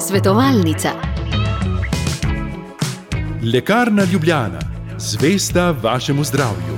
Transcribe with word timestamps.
Svetovalnica. 0.00 0.88
Lekarna 3.52 4.02
Ljubljana, 4.12 4.58
zvesta 4.98 5.70
vašemu 5.70 6.24
zdravju. 6.24 6.77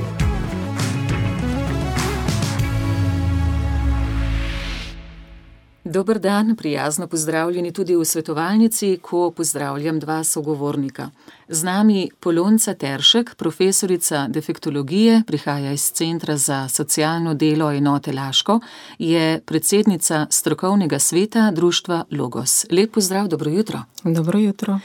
Dober 5.90 6.18
dan, 6.18 6.56
prijazno 6.56 7.06
pozdravljeni 7.06 7.72
tudi 7.72 7.96
v 7.96 8.04
svetovalnici, 8.04 8.98
ko 9.02 9.30
pozdravljam 9.30 9.98
dva 10.00 10.24
sogovornika. 10.24 11.10
Z 11.48 11.64
nami 11.64 12.10
Polonca 12.20 12.74
Teršek, 12.74 13.34
profesorica 13.34 14.28
defektologije, 14.28 15.22
prihaja 15.26 15.72
iz 15.72 15.90
Centra 15.92 16.36
za 16.36 16.68
socialno 16.68 17.34
delo 17.34 17.72
enote 17.72 18.12
Laško, 18.12 18.60
je 18.98 19.40
predsednica 19.40 20.26
strokovnega 20.30 20.98
sveta 20.98 21.50
društva 21.50 22.04
Logos. 22.10 22.66
Lep 22.70 22.92
pozdrav, 22.92 23.28
dobro 23.28 23.50
jutro. 23.50 23.82
Dobro 24.04 24.38
jutro. 24.38 24.78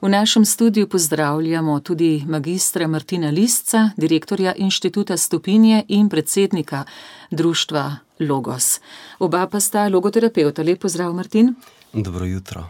V 0.00 0.08
našem 0.08 0.44
studiu 0.44 0.88
pozdravljamo 0.88 1.80
tudi 1.80 2.24
magistra 2.26 2.86
Martina 2.86 3.30
Lisca, 3.30 3.90
direktorja 3.96 4.54
inštituta 4.56 5.16
Stopinje 5.16 5.84
in 5.88 6.08
predsednika 6.08 6.84
društva 7.30 7.96
Logos. 8.20 8.80
Oba 9.18 9.46
pa 9.46 9.60
sta 9.60 9.88
logoterapeuta. 9.88 10.62
Lep 10.62 10.80
pozdrav, 10.80 11.14
Martin. 11.14 11.54
Dobro 11.92 12.24
jutro. 12.24 12.68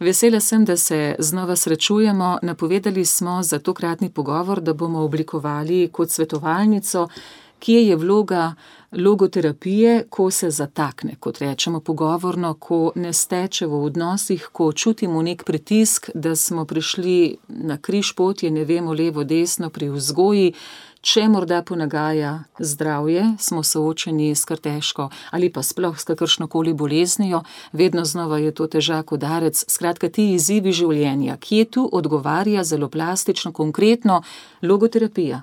Vesela 0.00 0.40
sem, 0.40 0.64
da 0.64 0.76
se 0.76 1.14
znova 1.18 1.56
srečujemo. 1.56 2.38
Napovedali 2.42 3.04
smo 3.04 3.42
za 3.42 3.58
tokratni 3.58 4.10
pogovor, 4.10 4.60
da 4.60 4.74
bomo 4.74 5.00
oblikovali 5.00 5.88
kot 5.92 6.10
svetovalnico, 6.10 7.08
kje 7.58 7.86
je 7.86 7.96
vloga 7.96 8.54
logoterapije, 8.92 10.04
ko 10.10 10.30
se 10.30 10.50
zatakne, 10.50 11.14
kot 11.20 11.38
rečemo 11.38 11.80
pogovorno, 11.80 12.54
ko 12.54 12.92
ne 12.94 13.12
steče 13.12 13.66
v 13.66 13.84
odnosih, 13.84 14.48
ko 14.52 14.72
čutimo 14.72 15.22
nek 15.22 15.44
pritisk, 15.44 16.10
da 16.14 16.36
smo 16.36 16.64
prišli 16.64 17.36
na 17.48 17.76
križ 17.78 18.14
poti, 18.14 18.50
ne 18.50 18.64
vemo 18.64 18.92
levo, 18.92 19.24
desno 19.24 19.70
pri 19.70 19.90
vzgoji. 19.90 20.52
Če 20.98 21.28
morda 21.30 21.60
ponagaja 21.62 22.32
zdravje, 22.58 23.22
smo 23.38 23.62
soočeni 23.62 24.32
s 24.34 24.42
kar 24.44 24.58
težko 24.58 25.08
ali 25.30 25.50
pa 25.52 25.62
sploh 25.62 25.94
s 25.94 26.08
kakršno 26.08 26.48
koli 26.50 26.72
boleznijo, 26.74 27.44
vedno 27.72 28.04
znova 28.04 28.38
je 28.38 28.50
to 28.50 28.66
težak 28.66 29.12
udarec. 29.12 29.64
Skratka, 29.70 30.08
ti 30.08 30.32
izzivi 30.34 30.72
življenja, 30.74 31.36
kje 31.36 31.64
tu 31.64 31.88
odgovarja 31.92 32.64
zelo 32.64 32.88
plastično, 32.88 33.52
konkretno 33.52 34.22
logoterapija. 34.62 35.42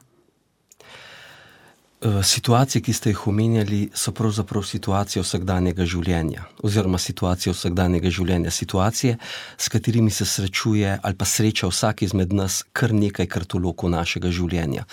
Eh, 2.06 2.24
situacije, 2.24 2.82
ki 2.82 2.94
ste 2.94 3.10
jih 3.10 3.28
omenjali, 3.28 3.90
so 3.94 4.12
pravzaprav 4.12 4.64
situacije 4.64 5.24
vsakdanjega 5.24 5.86
življenja, 5.90 6.44
oziroma 6.62 7.00
situacije 7.02 7.54
vsakdanjega 7.54 8.12
življenja, 8.14 8.52
situacije, 8.52 9.16
s 9.58 9.70
katerimi 9.74 10.12
se 10.14 10.26
srečuje 10.26 11.00
ali 11.02 11.18
pa 11.18 11.26
sreča 11.26 11.68
vsak 11.72 12.04
izmed 12.06 12.34
nas 12.34 12.60
kar 12.74 12.94
nekaj 12.94 13.26
kartolokov 13.26 13.90
našega 13.90 14.30
življenja. 14.30 14.86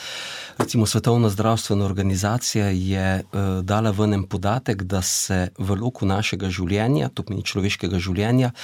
Recimo 0.56 0.86
Svetovna 0.86 1.28
zdravstvena 1.28 1.84
organizacija 1.84 2.70
je 2.70 3.20
uh, 3.20 3.60
dala 3.60 3.90
ven 3.90 4.14
en 4.14 4.24
podatek, 4.24 4.82
da 4.88 5.02
se 5.02 5.50
v 5.58 5.76
loku 5.80 6.08
našega 6.08 6.48
življenja, 6.48 7.10
to 7.12 7.26
pomeni 7.28 7.44
človeškega 7.44 8.00
življenja, 8.00 8.54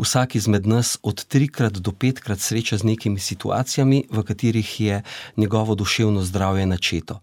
vsak 0.00 0.38
izmed 0.40 0.66
nas 0.66 0.96
od 1.02 1.20
trikrat 1.28 1.76
do 1.76 1.92
petkrat 1.92 2.40
sreča 2.40 2.80
z 2.80 2.94
nekimi 2.94 3.20
situacijami, 3.20 4.06
v 4.08 4.24
katerih 4.24 4.80
je 4.80 5.02
njegovo 5.36 5.74
duševno 5.74 6.24
zdravje 6.24 6.66
načeto. 6.66 7.20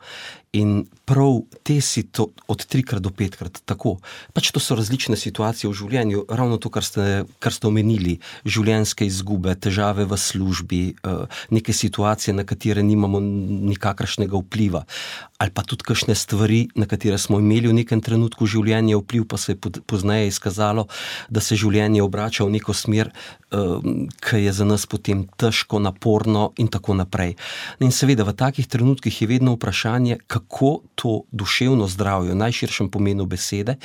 In 0.56 0.86
prav 1.04 1.42
te 1.64 1.82
si 1.82 2.04
to 2.08 2.30
od 2.48 2.64
trikrat 2.66 3.04
do 3.04 3.12
petkrat 3.12 3.60
tako. 3.68 3.98
Pač 4.32 4.52
to 4.56 4.60
so 4.64 4.78
različne 4.80 5.20
situacije 5.20 5.68
v 5.68 5.76
življenju, 5.76 6.24
ravno 6.32 6.56
to, 6.56 6.72
kar 6.72 6.84
ste, 6.88 7.26
kar 7.44 7.52
ste 7.52 7.68
omenili, 7.68 8.18
življenjske 8.48 9.04
izgube, 9.08 9.52
težave 9.60 10.08
v 10.08 10.16
službi, 10.16 10.82
eh, 10.96 11.40
neke 11.52 11.76
situacije, 11.76 12.36
na 12.36 12.48
katere 12.48 12.84
nimamo 12.84 13.20
nikakršnega 13.20 14.40
vpliva, 14.40 14.86
ali 15.38 15.52
pa 15.52 15.64
tudi 15.68 15.84
kakšne 15.84 16.16
stvari, 16.16 16.68
na 16.76 16.88
katere 16.88 17.18
smo 17.20 17.40
imeli 17.40 17.68
v 17.68 17.84
nekem 17.84 18.02
trenutku 18.02 18.48
življenja 18.48 18.98
vpliv, 18.98 19.28
pa 19.28 19.38
se 19.38 19.54
je 19.54 19.60
pozneje 19.84 20.32
izkazalo, 20.32 20.88
da 21.30 21.44
se 21.44 21.60
življenje 21.60 22.02
obrača 22.04 22.48
v 22.48 22.56
neko 22.56 22.74
smer, 22.74 23.12
eh, 23.12 23.58
ki 24.24 24.44
je 24.44 24.52
za 24.52 24.66
nas 24.66 24.88
potem 24.88 25.28
težko, 25.38 25.80
naporno 25.80 26.54
in 26.58 26.68
tako 26.68 26.96
naprej. 26.96 27.36
In 27.80 27.92
seveda 27.92 28.24
v 28.24 28.34
takih 28.34 28.68
trenutkih 28.68 29.22
je 29.22 29.28
vedno 29.28 29.56
vprašanje, 29.56 30.18
kako 30.38 30.82
to 30.96 31.22
duševno 31.32 31.88
zdravje, 31.88 32.32
v 32.32 32.42
najširšem 32.46 32.92
pomenu 32.94 33.26
besede, 33.26 33.78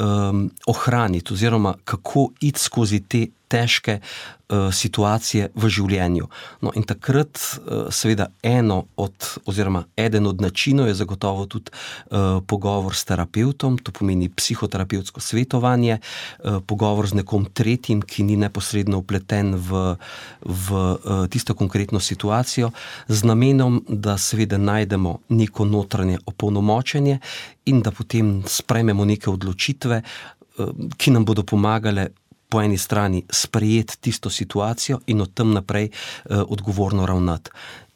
um, 0.00 0.50
ohraniti, 0.66 1.32
oziroma 1.32 1.74
kako 1.84 2.30
iti 2.40 2.60
skozi 2.60 3.00
te 3.00 3.26
težke 3.48 4.00
uh, 4.00 4.74
situacije 4.74 5.52
v 5.54 5.68
življenju. 5.70 6.26
No, 6.66 6.72
in 6.74 6.82
takrat, 6.86 7.38
uh, 7.38 7.86
seveda, 7.94 8.26
eno 8.42 8.88
od, 8.98 9.14
oziroma 9.46 9.84
eden 9.96 10.26
od 10.26 10.42
načinov 10.42 10.90
je 10.90 10.96
zagotovo 10.98 11.46
tudi 11.46 11.70
uh, 11.70 12.42
pogovor 12.42 12.96
s 12.98 13.06
terapeutom, 13.06 13.78
to 13.78 13.94
pomeni 13.94 14.26
psihoterapevtsko 14.28 15.22
svetovanje, 15.22 16.00
uh, 16.00 16.58
pogovor 16.66 17.06
z 17.06 17.22
nekom 17.22 17.46
tretjim, 17.46 18.02
ki 18.02 18.26
ni 18.26 18.38
neposredno 18.40 18.98
upleten 19.04 19.54
v, 19.54 19.94
v 20.42 20.66
uh, 20.74 21.26
tisto 21.30 21.54
konkretno 21.54 22.02
situacijo, 22.02 22.72
z 23.06 23.30
namenom, 23.30 23.84
da 23.86 24.18
seveda 24.18 24.58
najdemo 24.58 25.20
neko 25.30 25.70
notranje 25.70 26.18
opolnomočenje 26.26 27.20
in 27.66 27.82
da 27.82 27.90
potem 27.90 28.42
sprejmemo 28.46 29.04
neke 29.04 29.30
odločitve, 29.30 30.02
eh, 30.02 30.64
ki 30.96 31.10
nam 31.10 31.24
bodo 31.24 31.42
pomagale. 31.42 32.12
Po 32.48 32.60
eni 32.62 32.78
strani 32.78 33.24
sprejeti 33.26 33.96
tisto 34.00 34.30
situacijo 34.30 35.00
in 35.06 35.20
od 35.20 35.34
tam 35.34 35.50
naprej 35.52 35.88
eh, 35.90 36.36
odgovorno 36.38 37.06
ravnati. 37.06 37.50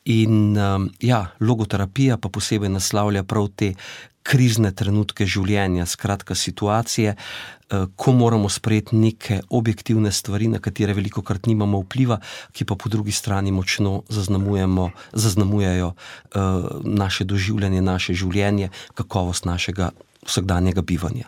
In 0.05 0.57
eh, 0.57 0.79
ja, 1.07 1.27
logoterapija 1.41 2.17
pa 2.17 2.29
posebej 2.29 2.69
naslavlja 2.69 3.23
prav 3.23 3.49
te 3.55 3.75
krizne 4.23 4.73
trenutke 4.77 5.27
življenja, 5.27 5.87
skratka 5.87 6.35
situacije, 6.35 7.15
eh, 7.17 7.87
ko 7.97 8.13
moramo 8.13 8.49
sprejeti 8.49 8.97
neke 8.97 9.41
objektivne 9.49 10.13
stvari, 10.13 10.49
na 10.49 10.59
katere 10.59 10.95
veliko 10.95 11.23
krat 11.23 11.47
nimamo 11.47 11.81
vpliva, 11.81 12.21
ki 12.53 12.65
pa 12.65 12.75
po 12.75 12.89
drugi 12.89 13.13
strani 13.13 13.53
močno 13.53 14.03
zaznamujejo 14.09 15.93
eh, 15.95 16.39
naše 16.85 17.25
doživljanje, 17.25 17.83
naše 17.83 18.15
življenje, 18.15 18.71
kakovost 18.95 19.45
našega 19.45 19.91
vsakdanjega 20.27 20.83
bivanja. 20.83 21.27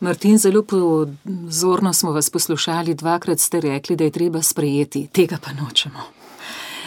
Martin, 0.00 0.38
zelo 0.38 0.62
pozorno 0.62 1.92
smo 1.92 2.12
vas 2.12 2.30
poslušali, 2.30 2.94
dvakrat 2.94 3.40
ste 3.40 3.60
rekli, 3.60 3.96
da 3.96 4.04
je 4.04 4.10
treba 4.10 4.42
sprejeti, 4.42 5.08
tega 5.12 5.36
pa 5.42 5.52
nočemo 5.52 6.19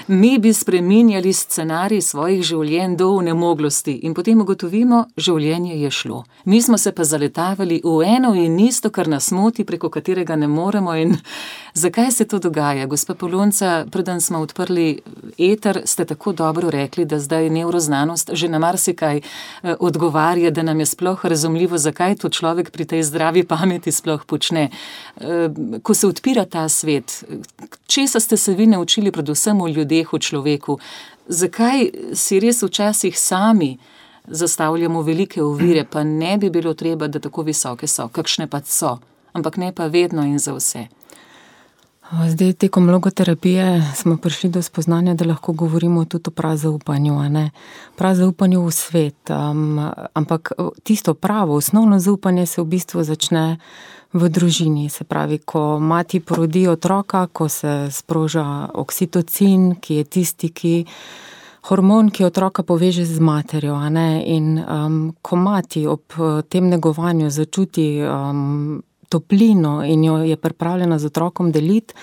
mi 0.07 0.39
bi 0.39 0.53
spremenjali 0.53 1.33
scenarij 1.33 2.01
svojih 2.01 2.41
življenj 2.43 2.95
do 2.97 3.21
nemoglosti 3.21 3.93
in 4.03 4.13
potem 4.13 4.41
ugotovimo, 4.41 5.05
življenje 5.17 5.77
je 5.79 5.91
šlo. 5.91 6.23
Mi 6.45 6.61
smo 6.61 6.77
se 6.77 6.91
pa 6.91 7.03
zaletavali 7.03 7.79
v 7.83 7.93
eno 8.03 8.33
in 8.35 8.59
isto, 8.59 8.89
kar 8.89 9.07
nas 9.07 9.31
moti, 9.31 9.63
preko 9.63 9.89
katerega 9.89 10.35
ne 10.35 10.47
moremo. 10.47 10.95
In 10.95 11.15
zakaj 11.83 12.11
se 12.11 12.25
to 12.25 12.39
dogaja? 12.39 12.85
Gospa 12.85 13.15
Polonca, 13.15 13.85
preden 13.91 14.21
smo 14.21 14.41
odprli 14.43 14.99
eter, 15.37 15.81
ste 15.85 16.05
tako 16.05 16.33
dobro 16.33 16.69
rekli, 16.69 17.05
da 17.05 17.19
zdaj 17.19 17.49
neuroznanost 17.49 18.33
že 18.33 18.49
na 18.49 18.59
marsikaj 18.59 19.17
eh, 19.17 19.75
odgovarja, 19.79 20.51
da 20.51 20.63
nam 20.63 20.79
je 20.79 20.85
sploh 20.85 21.25
razumljivo, 21.25 21.77
zakaj 21.77 22.15
to 22.15 22.29
človek 22.29 22.71
pri 22.71 22.85
tej 22.85 23.03
zdravi 23.03 23.45
pameti 23.47 23.91
sploh 23.91 24.25
počne. 24.25 24.69
Eh, 25.17 25.49
ko 25.83 25.93
se 25.93 26.07
odpira 26.07 26.45
ta 26.45 26.67
svet, 26.69 27.23
česa 27.87 28.19
ste 28.19 28.37
se 28.37 28.53
vi 28.53 28.67
naučili, 28.67 29.11
predvsem 29.11 29.61
v 29.61 29.69
ljudeh? 29.69 29.92
Ljudeh, 29.93 30.13
v 30.13 30.19
človeku. 30.19 30.79
Zakaj 31.27 31.91
si 32.13 32.39
res 32.39 32.63
včasih 32.63 33.19
sami 33.19 33.77
zastavljamo 34.27 35.01
velike 35.01 35.43
ovire, 35.43 35.85
pa 35.85 36.03
ne 36.03 36.37
bi 36.37 36.49
bilo 36.49 36.73
treba, 36.73 37.07
da 37.07 37.19
tako 37.19 37.43
visoke 37.43 37.87
so, 37.87 38.07
kakšne 38.07 38.47
pa 38.47 38.61
so, 38.65 38.99
ampak 39.33 39.57
ne 39.57 39.71
pa 39.71 39.87
vedno 39.87 40.23
in 40.23 40.39
za 40.39 40.53
vse. 40.53 40.87
Zdaj, 42.13 42.53
tekom 42.53 42.89
logoterapije 42.89 43.93
smo 43.95 44.17
prišli 44.17 44.49
do 44.49 44.61
spoznanja, 44.61 45.13
da 45.13 45.25
lahko 45.25 45.53
govorimo 45.53 46.05
tudi 46.05 46.23
o 46.27 46.31
prazaupanju. 46.31 47.13
Prazaupanju 47.95 48.65
v 48.65 48.71
svet. 48.71 49.29
Um, 49.29 49.91
ampak 50.13 50.51
tisto 50.83 51.13
pravo, 51.13 51.55
osnovno 51.55 51.99
zaupanje 51.99 52.45
se 52.45 52.61
v 52.61 52.65
bistvu 52.65 53.03
začne 53.03 53.57
v 54.13 54.29
družini. 54.29 54.89
Se 54.89 55.03
pravi, 55.03 55.37
ko 55.37 55.79
mati 55.79 56.19
porodi 56.19 56.67
otroka, 56.67 57.27
ko 57.27 57.49
se 57.49 57.87
sproža 57.91 58.69
oksitocin, 58.73 59.75
ki 59.75 59.95
je 59.95 60.03
tisti, 60.03 60.49
ki. 60.49 60.85
Hormon, 61.63 62.09
ki 62.11 62.25
otroka 62.25 62.63
poveže 62.63 63.05
z 63.05 63.19
materjo, 63.19 63.79
in 64.25 64.59
um, 64.59 65.15
ko 65.21 65.35
mati 65.35 65.87
ob 65.87 66.01
tem 66.49 66.67
negovanju 66.69 67.29
začuti 67.29 68.03
um, 68.03 68.83
toplino 69.09 69.83
in 69.85 70.03
jo 70.03 70.17
je 70.17 70.35
pripravljena 70.35 70.99
z 70.99 71.05
otrokom 71.05 71.51
deliti, 71.51 71.93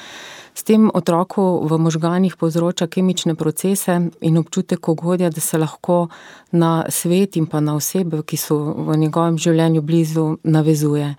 s 0.55 0.63
tem 0.63 0.91
otroku 0.95 1.63
v 1.65 1.79
možganjih 1.79 2.37
povzroča 2.37 2.87
kemične 2.87 3.35
procese 3.35 4.01
in 4.21 4.39
občutek 4.39 4.89
ugodja, 4.89 5.31
da 5.31 5.41
se 5.41 5.59
lahko 5.59 6.09
na 6.53 6.85
svet 6.89 7.37
in 7.37 7.47
pa 7.47 7.61
na 7.61 7.77
osebe, 7.77 8.23
ki 8.23 8.37
so 8.37 8.59
v 8.59 8.97
njegovem 8.97 9.39
življenju 9.39 9.83
blizu, 9.83 10.37
navezuje. 10.43 11.15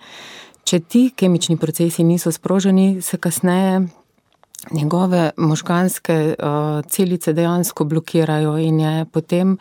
če 0.64 0.80
ti 0.80 1.10
kemični 1.16 1.56
procesi 1.56 2.04
niso 2.04 2.30
sproženi, 2.32 3.02
se 3.02 3.16
kasneje 3.18 3.88
njegove 4.70 5.30
možganske 5.36 6.34
uh, 6.38 6.84
celice 6.88 7.32
dejansko 7.32 7.84
blokirajo 7.84 8.58
in 8.58 8.80
je 8.80 9.04
potem 9.04 9.58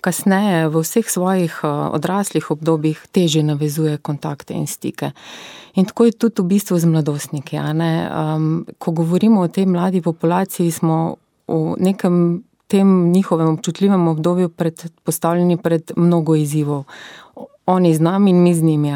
kasneje 0.00 0.68
v 0.68 0.82
vseh 0.82 1.10
svojih 1.10 1.60
uh, 1.64 1.94
odraslih 1.94 2.50
obdobjih 2.50 3.06
teže 3.12 3.42
navezuje 3.42 3.96
kontakte 3.96 4.54
in 4.54 4.66
stike. 4.66 5.10
In 5.74 5.84
tako 5.84 6.04
je 6.04 6.12
tudi 6.12 6.42
v 6.42 6.46
bistvu 6.46 6.78
z 6.78 6.84
mladostniki. 6.84 7.56
Um, 7.56 8.66
ko 8.78 8.92
govorimo 8.92 9.40
o 9.40 9.48
tej 9.48 9.66
mladi 9.66 10.02
populaciji, 10.02 10.70
smo 10.70 11.16
v 11.48 11.76
nekem 11.78 12.44
tem 12.66 13.12
njihovem 13.12 13.48
občutljivem 13.48 14.08
obdobju 14.08 14.48
pred, 14.48 14.92
postavljeni 15.04 15.56
pred 15.56 15.92
mnogo 15.96 16.34
izzivov. 16.34 16.84
Oni 17.66 17.94
z 17.94 18.00
nami 18.00 18.30
in 18.30 18.42
mi 18.42 18.54
z 18.54 18.62
njimi. 18.62 18.92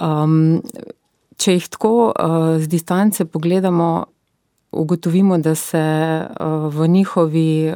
Um, 0.00 0.62
če 1.36 1.52
jih 1.52 1.68
tako 1.68 1.92
uh, 2.10 2.58
z 2.62 2.68
distance 2.68 3.24
pogledamo, 3.24 4.04
ugotovimo, 4.76 5.38
da 5.38 5.54
se 5.54 5.80
uh, 6.40 6.74
v 6.74 6.88
njihovi 6.88 7.74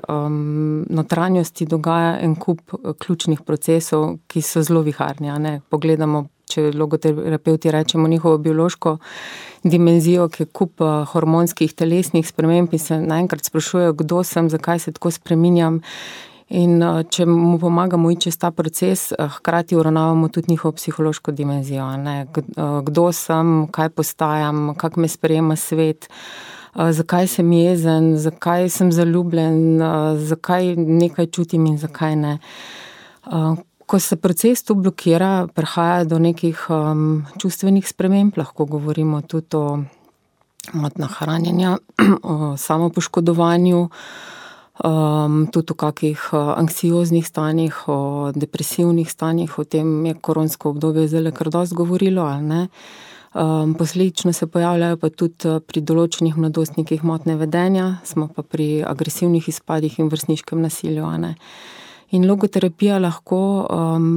notranjosti 0.89 1.67
dogaja 1.67 2.19
en 2.21 2.35
kup 2.35 2.61
uh, 2.73 2.93
ključnih 2.99 3.41
procesov, 3.41 4.17
ki 4.27 4.43
so 4.43 4.63
zelo 4.63 4.83
viharni. 4.83 5.61
Pogledamo, 5.69 6.27
če 6.49 6.71
logoterapeuti 6.75 7.71
rečemo 7.71 8.09
njihovo 8.09 8.39
biološko 8.39 8.97
dimenzijo, 9.63 10.29
ki 10.29 10.43
je 10.43 10.47
kup 10.47 10.81
uh, 10.81 11.05
hormonskih 11.09 11.75
telesnih 11.75 12.29
sprememb 12.29 12.73
in 12.73 12.79
se 12.79 13.01
naenkrat 13.01 13.45
sprašujejo, 13.45 13.93
kdo 13.93 14.23
sem, 14.25 14.51
zakaj 14.51 14.79
se 14.79 14.93
tako 14.93 15.11
spreminjam. 15.11 15.83
In 16.49 16.81
če 17.13 17.27
mu 17.29 17.59
pomagamo 17.61 18.09
iti 18.09 18.31
čez 18.31 18.39
ta 18.41 18.49
proces, 18.57 19.11
hkrati 19.13 19.77
uravnavamo 19.77 20.31
tudi 20.33 20.55
njihovo 20.55 20.73
psihološko 20.73 21.33
dimenzijo. 21.33 21.91
Ne? 22.01 22.27
Kdo 22.85 23.13
sem, 23.13 23.67
kaj 23.69 23.91
postajam, 23.91 24.73
kako 24.75 25.01
me 25.01 25.09
sprejema 25.13 25.57
svet 25.57 26.09
zakaj 26.79 27.27
sem 27.27 27.53
jezen, 27.53 28.17
zakaj 28.19 28.69
sem 28.71 28.93
zaljubljen, 28.93 29.81
zakaj 30.17 30.77
nekaj 30.77 31.27
čutim 31.27 31.67
in 31.67 31.79
zakaj 31.79 32.17
ne. 32.17 32.39
Ko 33.89 33.99
se 33.99 34.17
proces 34.17 34.63
tu 34.63 34.75
blokira, 34.75 35.49
prihaja 35.55 36.05
do 36.05 36.19
nekih 36.21 36.67
um, 36.69 37.25
čustvenih 37.41 37.89
sprememb, 37.89 38.37
lahko 38.37 38.67
govorimo 38.69 39.23
tudi 39.23 39.57
o 39.57 39.79
nahranjenju, 40.75 41.77
o 42.23 42.57
samopoškodovanju, 42.57 43.89
um, 44.85 45.47
tudi 45.53 45.73
o 45.73 45.75
kakih 45.75 46.29
anksioznih 46.33 47.27
stanjih, 47.27 47.89
o 47.89 48.33
depresivnih 48.35 49.11
stanjih, 49.11 49.59
o 49.59 49.65
tem 49.65 50.07
je 50.07 50.15
koronsko 50.15 50.71
obdobje 50.71 51.09
zelo 51.09 51.33
kar 51.33 51.51
dosti 51.51 51.75
govorilo, 51.75 52.29
ne. 52.41 52.69
Um, 53.39 53.75
posledično 53.75 54.33
se 54.33 54.47
pojavljajo 54.47 54.97
pa 54.97 55.09
tudi 55.11 55.49
eh, 55.49 55.61
pri 55.61 55.81
določenih 55.81 56.35
mladostnikih 56.37 57.05
motne 57.07 57.37
vedenja, 57.39 58.01
smo 58.05 58.27
pa 58.35 58.43
pri 58.43 58.83
agresivnih 58.83 59.47
izpadih 59.49 59.99
in 60.03 60.09
vrstniškem 60.11 60.59
nasilju. 60.59 61.07
In 62.11 62.25
logoterapija 62.27 62.97
lahko 62.99 63.39
um, 63.71 64.09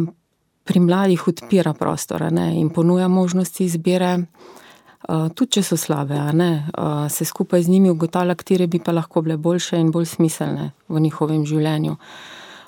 pri 0.65 0.79
mladih 0.79 1.27
odpira 1.27 1.73
prostor 1.73 2.23
in 2.31 2.69
ponuja 2.69 3.07
možnosti 3.07 3.65
izbire, 3.65 4.15
uh, 4.17 5.29
tudi 5.35 5.51
če 5.51 5.63
so 5.63 5.77
slabe, 5.77 6.17
uh, 6.17 7.05
se 7.09 7.25
skupaj 7.25 7.61
z 7.63 7.69
njimi 7.69 7.91
ugotavlja, 7.91 8.35
katere 8.35 8.67
bi 8.67 8.79
pa 8.79 8.91
lahko 8.91 9.21
bile 9.21 9.37
boljše 9.37 9.77
in 9.77 9.91
bolj 9.91 10.05
smiselne 10.05 10.71
v 10.87 10.99
njihovem 10.99 11.45
življenju. 11.45 11.97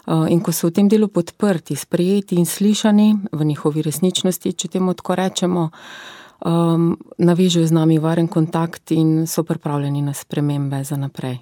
Uh, 0.06 0.30
in 0.30 0.44
ko 0.44 0.52
so 0.52 0.68
v 0.68 0.76
tem 0.76 0.88
delu 0.92 1.08
podprti, 1.08 1.76
sprejeti 1.76 2.36
in 2.36 2.46
slišani 2.46 3.16
v 3.32 3.46
njihovi 3.46 3.82
resničnosti, 3.82 4.54
če 4.54 4.68
temu 4.68 4.94
tako 4.94 5.16
rečemo, 5.16 5.72
um, 6.46 6.98
navežejo 7.18 7.68
z 7.68 7.72
nami 7.72 8.00
varen 8.00 8.28
kontakt 8.28 8.92
in 8.92 9.28
so 9.28 9.44
pripravljeni 9.44 10.02
na 10.02 10.14
spremembe 10.14 10.84
za 10.84 10.98
naprej. 10.98 11.40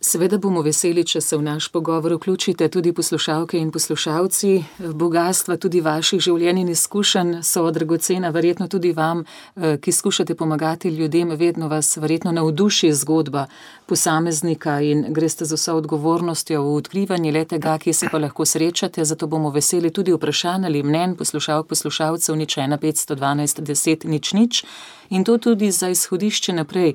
Seveda 0.00 0.38
bomo 0.40 0.62
veseli, 0.64 1.02
če 1.04 1.20
se 1.20 1.36
v 1.36 1.42
naš 1.44 1.66
pogovor 1.68 2.14
vključite 2.16 2.70
tudi 2.72 2.88
poslušalke 2.96 3.58
in 3.60 3.68
poslušalci. 3.70 4.52
Bogatstva 4.96 5.58
tudi 5.60 5.82
vaših 5.84 6.22
življenj 6.24 6.62
in 6.62 6.70
izkušenj 6.72 7.34
so 7.44 7.66
dragocena, 7.68 8.30
verjetno 8.32 8.68
tudi 8.72 8.94
vam, 8.96 9.20
eh, 9.56 9.76
ki 9.76 9.92
skušate 9.92 10.34
pomagati 10.34 10.88
ljudem, 10.88 11.36
vedno 11.36 11.68
vas 11.68 11.98
verjetno 12.00 12.32
navduši 12.32 12.94
zgodba 12.96 13.46
posameznika 13.86 14.80
in 14.80 15.04
greste 15.12 15.44
z 15.44 15.52
vso 15.52 15.76
odgovornostjo 15.76 16.62
v 16.62 16.74
odkrivanje 16.80 17.32
le 17.32 17.44
tega, 17.44 17.78
ki 17.78 17.92
se 17.92 18.08
pa 18.08 18.18
lahko 18.18 18.46
srečate. 18.46 19.04
Zato 19.04 19.26
bomo 19.26 19.50
veseli 19.50 19.90
tudi 19.90 20.16
vprašanj 20.16 20.64
ali 20.64 20.82
mnen 20.82 21.16
poslušalk, 21.16 21.66
poslušalcev 21.66 22.36
nič 22.36 22.56
1 22.56 22.78
512 22.78 23.60
10 23.60 24.08
nič 24.08 24.32
nič 24.32 24.64
in 25.10 25.24
to 25.24 25.38
tudi 25.38 25.70
za 25.70 25.88
izhodišče 25.88 26.52
naprej. 26.52 26.94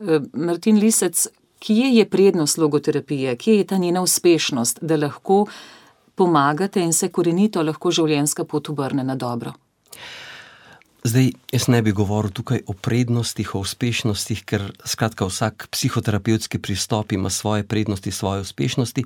Eh, 0.00 0.20
Martin 0.32 0.78
Lisec, 0.78 1.28
kje 1.58 1.90
je 1.96 2.04
prednost 2.10 2.58
logoterapije, 2.58 3.36
kje 3.36 3.56
je 3.56 3.66
ta 3.66 3.76
njena 3.76 4.02
uspešnost, 4.02 4.78
da 4.80 4.96
lahko 4.96 5.46
pomagate 6.14 6.80
in 6.80 6.92
se 6.92 7.08
korenito 7.08 7.62
lahko 7.62 7.90
življenjska 7.90 8.44
pot 8.44 8.68
obrne 8.68 9.04
na 9.04 9.14
dobro. 9.14 9.52
Zdaj, 11.06 11.28
jaz 11.52 11.68
ne 11.70 11.78
bi 11.86 11.92
govoril 11.94 12.32
tukaj 12.34 12.64
o 12.66 12.74
prednostih, 12.74 13.52
o 13.54 13.60
uspešnosti, 13.62 14.34
ker 14.42 14.64
skratka 14.84 15.28
vsak 15.28 15.68
psihoterapevtski 15.70 16.58
pristop 16.58 17.12
ima 17.12 17.30
svoje 17.30 17.62
prednosti, 17.62 18.10
svoje 18.10 18.40
uspešnosti. 18.42 19.04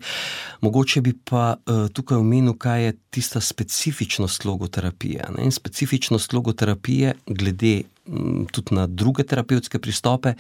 Mogoče 0.61 1.01
bi 1.01 1.13
pa 1.13 1.57
uh, 1.59 1.89
tukaj 1.93 2.17
omenil, 2.17 2.57
kaj 2.57 2.85
je 2.85 2.95
tista 3.11 3.41
specifičnost 3.41 4.45
logoterapije. 4.45 5.27
Ne? 5.37 5.45
In 5.45 5.53
specifičnost 5.53 6.33
logoterapije, 6.33 7.15
glede 7.27 7.83
m, 8.07 8.47
tudi 8.53 8.75
na 8.75 8.87
druge 8.87 9.27
terapevtske 9.29 9.79
pristope, 9.79 10.35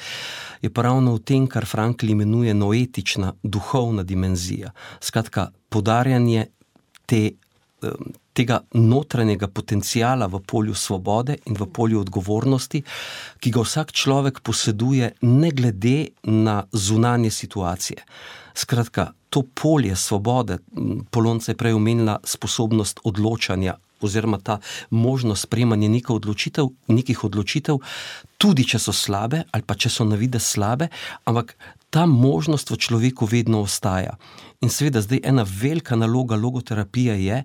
je 0.62 0.70
pa 0.72 0.82
ravno 0.82 1.18
v 1.18 1.20
tem, 1.20 1.46
kar 1.46 1.66
Frankl 1.68 2.08
imenuje 2.08 2.54
noetična, 2.54 3.34
duhovna 3.42 4.02
dimenzija. 4.02 4.72
Skratka, 5.00 5.50
podarjanje 5.68 6.46
te. 7.06 7.30
Tega 8.40 8.62
notranjega 8.72 9.48
potencijala 9.52 10.24
v 10.26 10.38
polju 10.40 10.74
svobode 10.74 11.34
in 11.44 11.58
v 11.60 11.66
polju 11.68 12.00
odgovornosti, 12.00 12.78
ki 13.36 13.50
ga 13.52 13.60
vsak 13.60 13.92
človek 13.92 14.40
poseduje, 14.40 15.10
ne 15.28 15.50
glede 15.52 16.14
na 16.24 16.62
zunanje 16.72 17.28
situacije. 17.30 18.00
Skratka, 18.56 19.10
to 19.28 19.42
polje 19.42 19.96
svobode, 19.96 20.56
Polonca 21.10 21.52
je 21.52 21.56
prej 21.56 21.76
omenila 21.76 22.16
sposobnost 22.24 23.04
odločanja. 23.04 23.76
Oziroma, 24.00 24.38
ta 24.40 24.56
možnost 24.88 25.44
sprejemanja 25.44 25.90
nekih 25.92 26.16
odločitev, 26.16 26.72
nekih 26.88 27.20
odločitev, 27.24 27.76
tudi 28.40 28.64
če 28.64 28.80
so 28.80 28.96
slabe, 28.96 29.42
ali 29.52 29.68
pa 29.68 29.76
če 29.76 29.92
so 29.92 30.08
na 30.08 30.16
vide 30.16 30.40
slabe, 30.40 30.88
ampak 31.28 31.52
ta 31.90 32.06
možnost 32.06 32.70
v 32.70 32.78
človeku 32.78 33.26
vedno 33.26 33.62
ostaja. 33.66 34.14
In 34.62 34.70
seveda, 34.70 35.02
zdaj 35.02 35.20
ena 35.26 35.44
velika 35.44 35.96
naloga 35.98 36.38
logoterapije 36.38 37.18
je, 37.24 37.42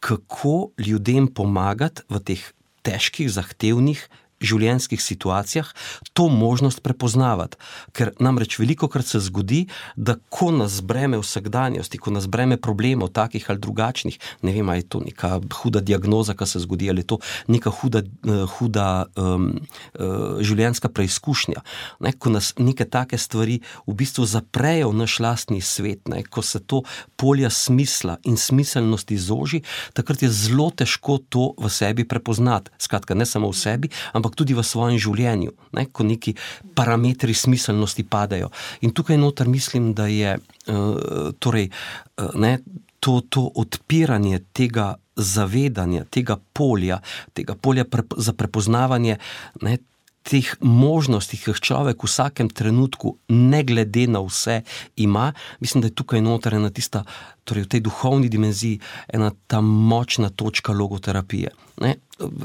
kako 0.00 0.76
ljudem 0.78 1.28
pomagati 1.28 2.04
v 2.08 2.20
teh 2.20 2.42
težkih, 2.84 3.30
zahtevnih, 3.32 4.04
življenjskih 4.40 5.00
situacijah 5.00 5.70
to 6.12 6.28
možnost 6.28 6.82
prepoznavati. 6.84 7.56
Ker 7.96 8.12
namreč 8.20 8.58
veliko 8.60 8.88
krat 8.88 9.08
se 9.08 9.20
zgodi, 9.20 9.66
da 9.96 10.16
ko 10.28 10.50
nas 10.52 10.80
breme 10.84 11.20
vsakdanjosti, 11.20 12.00
ko 12.02 12.12
nas 12.12 12.26
breme 12.28 12.58
problemov, 12.60 13.12
takih 13.16 13.46
ali 13.48 13.62
drugačnih, 13.62 14.18
ne 14.42 14.52
vem, 14.52 14.68
ali 14.68 14.84
je 14.84 14.88
to 14.92 15.00
neka 15.04 15.40
huda 15.62 15.80
diagnoza, 15.80 16.36
ki 16.36 16.46
se 16.46 16.62
zgodi, 16.64 16.90
ali 16.90 17.04
je 17.04 17.10
to 17.14 17.20
neka 17.48 17.70
huda, 17.70 18.02
eh, 18.02 18.42
huda 18.58 18.86
um, 19.16 19.48
uh, 19.98 20.40
življenjska 20.40 20.88
preizkušnja. 20.92 21.62
Ne, 22.04 22.12
ko 22.12 22.30
nas 22.30 22.52
neke 22.58 22.84
take 22.84 23.18
stvari 23.18 23.60
v 23.86 23.94
bistvu 23.96 24.26
zaprejo 24.28 24.90
v 24.92 25.00
naš 25.02 25.18
lastni 25.22 25.60
svet, 25.64 26.08
ne, 26.10 26.22
ko 26.22 26.42
se 26.42 26.60
to 26.60 26.82
polja 27.16 27.50
smisla 27.50 28.18
in 28.24 28.36
smiselnosti 28.36 29.18
zoži, 29.18 29.62
takrat 29.96 30.22
je 30.22 30.30
zelo 30.32 30.68
težko 30.70 31.18
to 31.30 31.52
v 31.58 31.70
sebi 31.72 32.04
prepoznati. 32.08 32.72
Skratka, 32.82 33.14
ne 33.14 33.26
samo 33.26 33.50
v 33.52 33.56
sebi, 33.56 33.90
ampak 34.12 34.25
ampak 34.26 34.34
tudi 34.34 34.58
v 34.58 34.62
svojem 34.66 34.98
življenju, 34.98 35.54
ne, 35.78 35.86
ko 35.86 36.02
neki 36.02 36.34
parametri 36.74 37.34
smiselnosti 37.34 38.02
padajo. 38.02 38.50
In 38.82 38.90
tukaj 38.90 39.16
noter 39.16 39.46
mislim, 39.46 39.94
da 39.94 40.10
je 40.10 40.34
uh, 40.34 41.30
torej, 41.38 41.70
uh, 42.18 42.34
ne, 42.34 42.58
to, 42.98 43.22
to 43.30 43.46
odpiranje 43.54 44.42
tega 44.52 44.96
zavedanja, 45.16 46.04
tega 46.10 46.36
polja, 46.52 46.98
tega 47.32 47.54
polja 47.54 47.86
pre, 47.86 48.02
za 48.18 48.34
prepoznavanje. 48.34 49.16
Ne, 49.62 49.78
Teh 50.26 50.46
možnosti, 50.60 51.38
ki 51.38 51.52
jih 51.52 51.60
človek 51.62 52.02
v 52.02 52.10
vsakem 52.10 52.48
trenutku, 52.50 53.14
ne 53.30 53.62
glede 53.62 54.08
na 54.10 54.24
vse, 54.24 54.64
ima, 54.98 55.30
mislim, 55.62 55.84
da 55.84 55.90
je 55.90 55.94
tukaj 55.94 56.22
noter 56.24 56.58
ena 56.58 56.72
tista, 56.74 57.04
torej 57.46 57.68
v 57.68 57.70
tej 57.76 57.84
duhovni 57.86 58.26
dimenziji, 58.32 58.80
ena 59.06 59.30
ta 59.46 59.62
močna 59.62 60.32
točka 60.34 60.74
logoterapije. 60.74 61.54
Ne? 61.78 61.94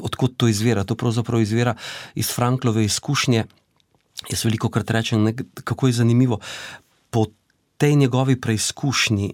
odkot 0.01 0.37
to 0.37 0.47
izvira. 0.47 0.83
To 0.83 0.95
pravzaprav 0.95 1.41
izvira 1.41 1.75
iz 2.15 2.31
Franklove 2.31 2.85
izkušnje. 2.85 3.45
Jaz 4.29 4.45
veliko 4.45 4.69
krat 4.69 4.91
rečem, 4.91 5.23
ne, 5.23 5.33
kako 5.63 5.87
je 5.87 5.93
zanimivo. 5.93 6.39
Po 7.09 7.25
tej 7.81 7.95
njegovi 7.95 8.35
preizkušnji 8.41 9.33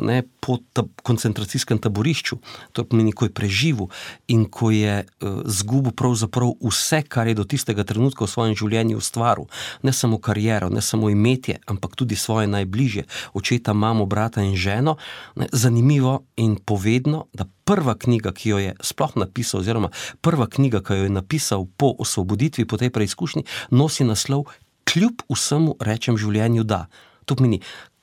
ne, 0.00 0.22
po 0.40 0.58
ta, 0.72 0.82
koncentracijskem 1.02 1.78
taborišču, 1.78 2.36
to 2.72 2.84
pomeni, 2.86 3.10
ko 3.12 3.26
je 3.26 3.32
preživel 3.34 3.88
in 4.30 4.44
ko 4.46 4.70
je 4.70 5.02
zgubil 5.44 5.92
pravzaprav 5.98 6.54
vse, 6.62 7.02
kar 7.02 7.26
je 7.26 7.34
do 7.34 7.44
tistega 7.44 7.82
trenutka 7.84 8.24
v 8.24 8.30
svojem 8.30 8.54
življenju 8.54 9.00
ustvaril, 9.00 9.50
ne 9.82 9.92
samo 9.92 10.20
kariero, 10.22 10.70
ne 10.70 10.78
samo 10.80 11.10
imetje, 11.10 11.58
ampak 11.66 11.98
tudi 11.98 12.16
svoje 12.16 12.46
najbližje, 12.46 13.08
očeta, 13.34 13.74
mamo, 13.74 14.06
brata 14.06 14.46
in 14.46 14.54
ženo. 14.54 14.96
Ne, 15.34 15.50
zanimivo 15.52 16.22
in 16.38 16.56
povedno, 16.62 17.26
da 17.34 17.48
prva 17.66 17.98
knjiga, 17.98 18.30
ki 18.30 18.54
jo 18.54 18.62
je 18.62 18.78
sploh 18.86 19.18
napisal, 19.18 19.66
oziroma 19.66 19.90
prva 20.22 20.46
knjiga, 20.46 20.78
ki 20.78 21.02
jo 21.02 21.10
je 21.10 21.18
napisal 21.18 21.66
po 21.76 21.90
osvoboditvi, 21.98 22.70
po 22.70 22.78
tej 22.78 22.94
preizkušnji, 22.94 23.44
nosi 23.74 24.06
naslov 24.06 24.46
Kljub 24.90 25.22
vsemu 25.30 25.76
rečem 25.86 26.16
življenju 26.18 26.64
da. 26.66 26.86
To 27.26 27.36
pomeni, 27.36 27.60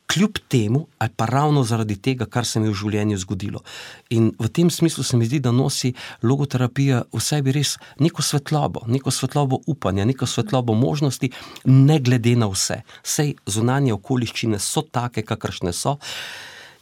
kljub 0.07 0.37
temu, 0.47 0.87
ali 0.97 1.11
pa 1.15 1.25
ravno 1.25 1.63
zaradi 1.63 1.95
tega, 2.01 2.25
kar 2.25 2.45
se 2.45 2.59
mi 2.59 2.67
je 2.67 2.71
v 2.71 2.79
življenju 2.79 3.17
zgodilo. 3.17 3.61
In 4.09 4.31
v 4.39 4.49
tem 4.49 4.69
smislu 4.71 5.03
se 5.03 5.17
mi 5.17 5.27
zdi, 5.27 5.39
da 5.43 5.51
nosi 5.51 5.93
logoterapija 6.23 7.03
v 7.13 7.21
sebi 7.21 7.51
res 7.55 7.75
neko 7.99 8.23
svetlobo, 8.23 8.85
neko 8.87 9.11
svetlobo 9.11 9.59
upanja, 9.67 10.05
neko 10.07 10.25
svetlobo 10.25 10.73
možnosti, 10.73 11.31
ne 11.65 11.99
glede 11.99 12.37
na 12.39 12.47
vse. 12.51 12.81
Sej 13.03 13.35
zunanje 13.45 13.93
okoliščine 13.97 14.59
so 14.63 14.81
take, 14.81 15.25
kakršne 15.27 15.75
so. 15.75 15.97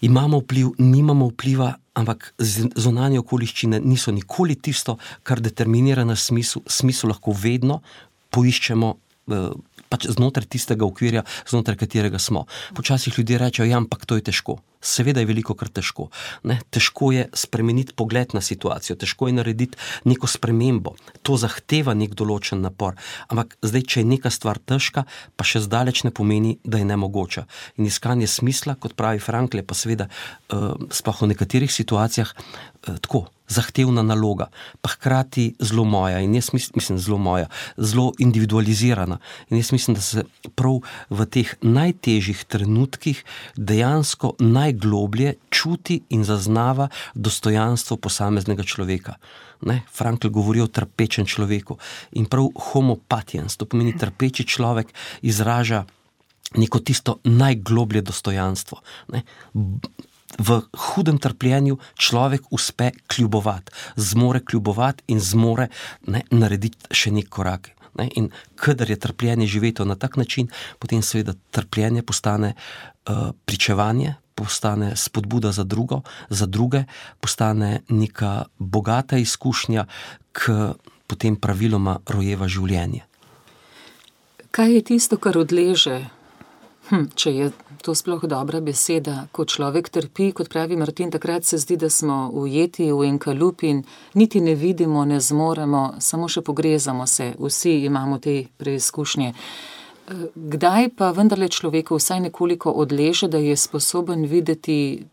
Imamo 0.06 0.44
vpliv, 0.44 0.76
nimamo 0.78 1.32
vpliva, 1.32 1.72
ampak 1.98 2.34
zunanje 2.38 3.20
okoliščine 3.24 3.80
niso 3.82 4.12
nikoli 4.14 4.56
tisto, 4.56 5.00
kar 5.24 5.42
determinira 5.42 6.06
naš 6.06 6.30
smisel. 6.30 6.62
Smisel 6.68 7.10
lahko 7.10 7.34
vedno 7.34 7.80
poiščemo 8.36 8.92
eh, 8.94 9.50
pač 9.96 10.12
znotraj 10.12 10.52
tistega 10.52 10.84
okvirja, 10.84 11.24
znotraj 11.48 11.80
katerega 11.86 12.20
smo. 12.20 12.46
Počasih 12.76 13.16
ljudje 13.16 13.40
rečejo, 13.40 13.72
ja, 13.72 13.80
ampak 13.80 14.04
to 14.04 14.20
je 14.20 14.28
težko. 14.28 14.60
Seveda 14.86 15.24
je 15.24 15.30
veliko 15.30 15.56
krat 15.58 15.74
težko. 15.80 16.10
Ne? 16.46 16.60
Težko 16.70 17.12
je 17.16 17.26
spremeniti 17.34 17.96
pogled 17.98 18.36
na 18.38 18.42
situacijo, 18.46 18.98
težko 19.02 19.30
je 19.30 19.38
narediti 19.40 19.80
neko 20.06 20.30
spremembo. 20.30 20.96
To 21.26 21.40
zahteva 21.42 21.96
nek 21.98 22.14
določen 22.18 22.62
napor. 22.62 23.00
Ampak 23.28 23.58
zdaj, 23.66 23.86
če 23.90 24.04
je 24.04 24.10
neka 24.14 24.32
stvar 24.34 24.62
težka, 24.62 25.06
pa 25.36 25.48
še 25.48 25.64
zdaleč 25.66 26.06
ne 26.06 26.14
pomeni, 26.16 26.58
da 26.64 26.82
je 26.82 26.90
nemogoča. 26.90 27.48
In 27.82 27.90
iskanje 27.90 28.30
smisla, 28.30 28.78
kot 28.80 28.94
pravi 29.00 29.24
Frankl, 29.24 29.64
pa 29.66 29.78
seveda, 29.78 30.10
uh, 30.54 30.76
sploh 30.94 31.26
v 31.26 31.34
nekaterih 31.34 31.72
situacijah, 31.74 32.36
uh, 32.36 33.00
tako 33.02 33.26
zahtevna 33.48 34.02
naloga, 34.02 34.48
pa 34.82 34.90
hkrati 34.90 35.56
zelo 35.60 35.84
moja 35.86 36.20
in 36.20 36.36
jaz 36.36 36.50
mislim, 36.54 36.72
mislim 36.76 36.98
zelo 37.00 37.18
moja, 37.18 37.48
zelo 37.78 38.12
individualizirana. 38.20 39.18
In 39.50 39.58
jaz 39.58 39.72
mislim, 39.72 39.96
da 39.96 40.02
se 40.02 40.24
prav 40.56 40.80
v 41.10 41.26
teh 41.26 41.56
najtežjih 41.62 42.44
trenutkih 42.50 43.24
dejansko 43.56 44.36
najgloblje 44.76 45.36
čuti 45.50 46.02
in 46.10 46.24
zaznava 46.24 46.90
dostojanstvo 47.16 47.98
posameznega 47.98 48.64
človeka. 48.64 49.16
Ne? 49.62 49.84
Frankl 49.92 50.30
govori 50.30 50.62
o 50.62 50.68
trpečem 50.68 51.26
človeku 51.26 51.78
in 52.12 52.26
prav 52.26 52.50
homopatiens, 52.56 53.58
to 53.58 53.66
pomeni 53.66 53.98
trpeči 53.98 54.44
človek, 54.44 54.88
izraža 55.22 55.86
neko 56.56 56.80
tisto 56.80 57.20
najgloblje 57.24 58.02
dostojanstvo. 58.02 58.82
Ne? 59.14 59.24
v 60.36 60.68
hudem 60.76 61.16
trpljenju 61.16 61.78
človek 61.96 62.52
uspe 62.52 62.92
kljubovati, 63.08 63.72
zmore 63.96 64.42
kljubovati 64.44 65.04
in 65.08 65.20
zmore 65.20 65.70
ne, 66.12 66.26
narediti 66.32 66.92
še 66.92 67.14
nek 67.16 67.30
korak. 67.30 67.72
Ne, 67.96 68.10
in 68.20 68.28
kadar 68.60 68.90
je 68.90 69.00
trpljenje 69.00 69.48
živeto 69.48 69.86
na 69.86 69.96
tak 69.96 70.18
način, 70.18 70.50
potem 70.80 71.00
seveda 71.00 71.38
trpljenje 71.56 72.04
postane 72.04 72.52
uh, 72.52 73.32
pričevanje, 73.46 74.16
postane 74.36 74.96
spodbuda 74.96 75.52
za, 75.52 75.64
drugo, 75.64 76.02
za 76.30 76.46
druge, 76.46 76.84
postane 77.20 77.82
neka 77.90 78.46
bogata 78.60 79.18
izkušnja, 79.18 79.86
ki 80.36 80.58
potem 81.08 81.36
praviloma 81.36 82.00
rojeva 82.10 82.48
življenje. 82.48 83.06
Kaj 84.52 84.74
je 84.74 84.82
tisto, 84.92 85.18
kar 85.20 85.38
odleže 85.38 86.04
Hm, 86.86 87.08
če 87.18 87.32
je 87.34 87.46
to 87.82 87.96
sploh 87.98 88.28
dobra 88.30 88.60
beseda, 88.62 89.24
ko 89.34 89.48
človek 89.50 89.88
trpi, 89.90 90.30
kot 90.38 90.52
pravi 90.54 90.78
Martin, 90.78 91.10
takrat 91.10 91.48
se 91.48 91.58
zdi, 91.58 91.80
da 91.82 91.90
smo 91.90 92.30
ujeti 92.30 92.92
v 92.92 93.08
en 93.08 93.18
kalup 93.18 93.64
in 93.66 93.82
niti 94.14 94.42
ne 94.42 94.54
vidimo, 94.54 95.02
ne 95.06 95.18
zmoremo, 95.18 95.96
samo 96.00 96.30
še 96.30 96.44
pogrezamo 96.46 97.08
se, 97.10 97.32
vsi 97.42 97.74
imamo 97.90 98.20
te 98.22 98.44
preizkušnje. 98.58 99.34
Kdaj 100.36 100.90
pa 100.98 101.12
vendarle 101.12 101.50
človeku 101.50 101.98
vsaj 101.98 102.20
nekoliko 102.20 102.72
odleže, 102.72 103.28
da 103.28 103.38
je 103.38 103.58
sposoben 103.58 104.26
videti 104.26 105.06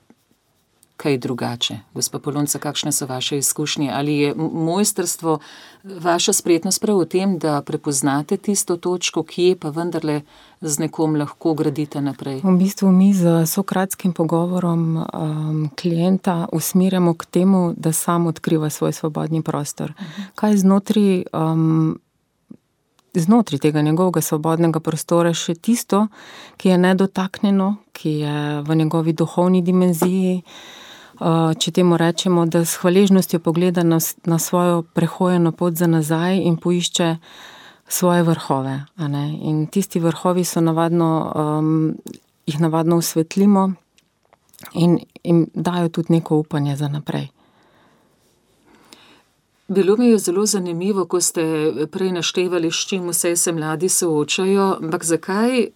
kaj 1.02 1.18
drugače? 1.18 1.78
Gospa 1.94 2.18
Polonca, 2.18 2.58
kakšne 2.58 2.92
so 2.92 3.06
vaše 3.06 3.38
izkušnje? 3.38 3.90
Ali 3.90 4.16
je 4.18 4.34
mojstrstvo, 4.36 5.38
vaša 5.82 6.32
spretnost 6.32 6.80
prav 6.80 7.00
v 7.00 7.06
tem, 7.06 7.38
da 7.38 7.62
prepoznate 7.62 8.36
tisto 8.36 8.76
točko, 8.76 9.22
kje 9.22 9.56
pa 9.56 9.70
vendarle 9.70 10.20
z 10.60 10.78
nekom 10.78 11.16
lahko 11.16 11.54
gradite 11.54 12.00
naprej? 12.00 12.40
V 12.44 12.54
bistvu 12.58 12.92
mi 12.92 13.10
z 13.14 13.46
sokratskim 13.46 14.12
pogovorom 14.12 14.96
um, 14.96 15.70
klienta 15.80 16.46
usmirjamo 16.52 17.14
k 17.14 17.26
temu, 17.26 17.74
da 17.76 17.92
sam 17.92 18.26
odkriva 18.26 18.70
svoj 18.70 18.92
svobodni 18.92 19.42
prostor. 19.42 19.92
-huh. 19.96 20.24
Kaj 20.34 20.56
znotraj. 20.56 21.24
Um, 21.32 21.98
Znotraj 23.14 23.58
tega 23.58 23.82
njegovega 23.82 24.20
svobodnega 24.20 24.80
prostora 24.80 25.34
še 25.36 25.54
tisto, 25.54 26.06
ki 26.56 26.68
je 26.68 26.78
nedotaknjeno, 26.78 27.74
ki 27.92 28.12
je 28.24 28.62
v 28.62 28.74
njegovi 28.74 29.12
duhovni 29.12 29.62
dimenziji, 29.62 30.42
Eh, 31.22 31.54
če 31.54 31.70
temu 31.70 31.96
rečemo, 32.00 32.46
da 32.50 32.64
s 32.64 32.80
hvaležnostjo 32.82 33.38
pogleda 33.38 33.84
na, 33.86 33.98
na 34.24 34.38
svojo 34.38 34.82
prehojeno 34.82 35.52
pot 35.52 35.76
za 35.78 35.86
nazaj 35.86 36.40
in 36.40 36.56
poišče 36.56 37.16
svoje 37.88 38.22
vrhove. 38.26 38.74
In 38.98 39.66
tisti 39.70 40.00
vrhovi 40.00 40.44
so 40.44 40.60
navadno, 40.60 41.10
um, 41.36 41.94
jih 42.46 42.58
navadno 42.60 42.96
osvetlimo 42.96 43.72
in 44.74 44.98
jim 45.22 45.46
dajo 45.54 45.88
tudi 45.88 46.12
neko 46.16 46.36
upanje 46.36 46.76
za 46.76 46.88
naprej. 46.88 47.28
Bilo 49.72 49.96
mi 49.96 50.06
je 50.06 50.18
zelo 50.18 50.46
zanimivo, 50.46 51.04
ko 51.04 51.20
ste 51.20 51.42
prej 51.90 52.12
naštevali, 52.12 52.70
s 52.70 52.88
čim 52.88 53.08
vse 53.08 53.36
se 53.36 53.52
mladi 53.52 53.88
soočajo, 53.88 54.76
ampak 54.82 55.04
zakaj 55.04 55.66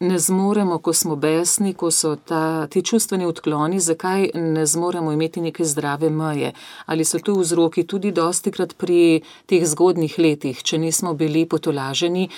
ne 0.00 0.18
zmoremo, 0.18 0.78
ko 0.78 0.92
smo 0.92 1.16
besni, 1.16 1.72
ko 1.74 1.90
so 1.90 2.16
ta, 2.16 2.66
ti 2.66 2.82
čustveni 2.82 3.24
odkloni, 3.24 3.80
zakaj 3.80 4.30
ne 4.34 4.66
zmoremo 4.66 5.12
imeti 5.12 5.40
neke 5.40 5.64
zdrave 5.64 6.10
meje? 6.10 6.52
Ali 6.86 7.04
so 7.04 7.18
tu 7.18 7.38
vzroki 7.40 7.86
tudi 7.86 8.12
dosti 8.12 8.52
krat 8.52 8.76
pri 8.76 9.22
teh 9.46 9.64
zgodnih 9.64 10.18
letih, 10.18 10.62
če 10.62 10.78
nismo 10.78 11.14
bili 11.14 11.46
potolaženi? 11.48 12.28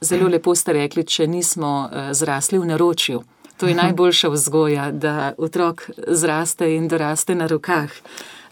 Zelo 0.00 0.28
lepo 0.28 0.54
ste 0.54 0.72
rekli, 0.72 1.06
če 1.06 1.26
nismo 1.26 1.72
uh, 1.86 2.12
zrasli 2.12 2.58
v 2.58 2.68
naročju. 2.74 3.24
To 3.56 3.66
je 3.66 3.74
najboljša 3.74 4.28
vzgoja, 4.28 4.90
da 4.92 5.32
otrok 5.38 5.88
zraste 5.96 6.74
in 6.76 6.88
doraste 6.92 7.34
na 7.34 7.46
rokah. 7.46 7.92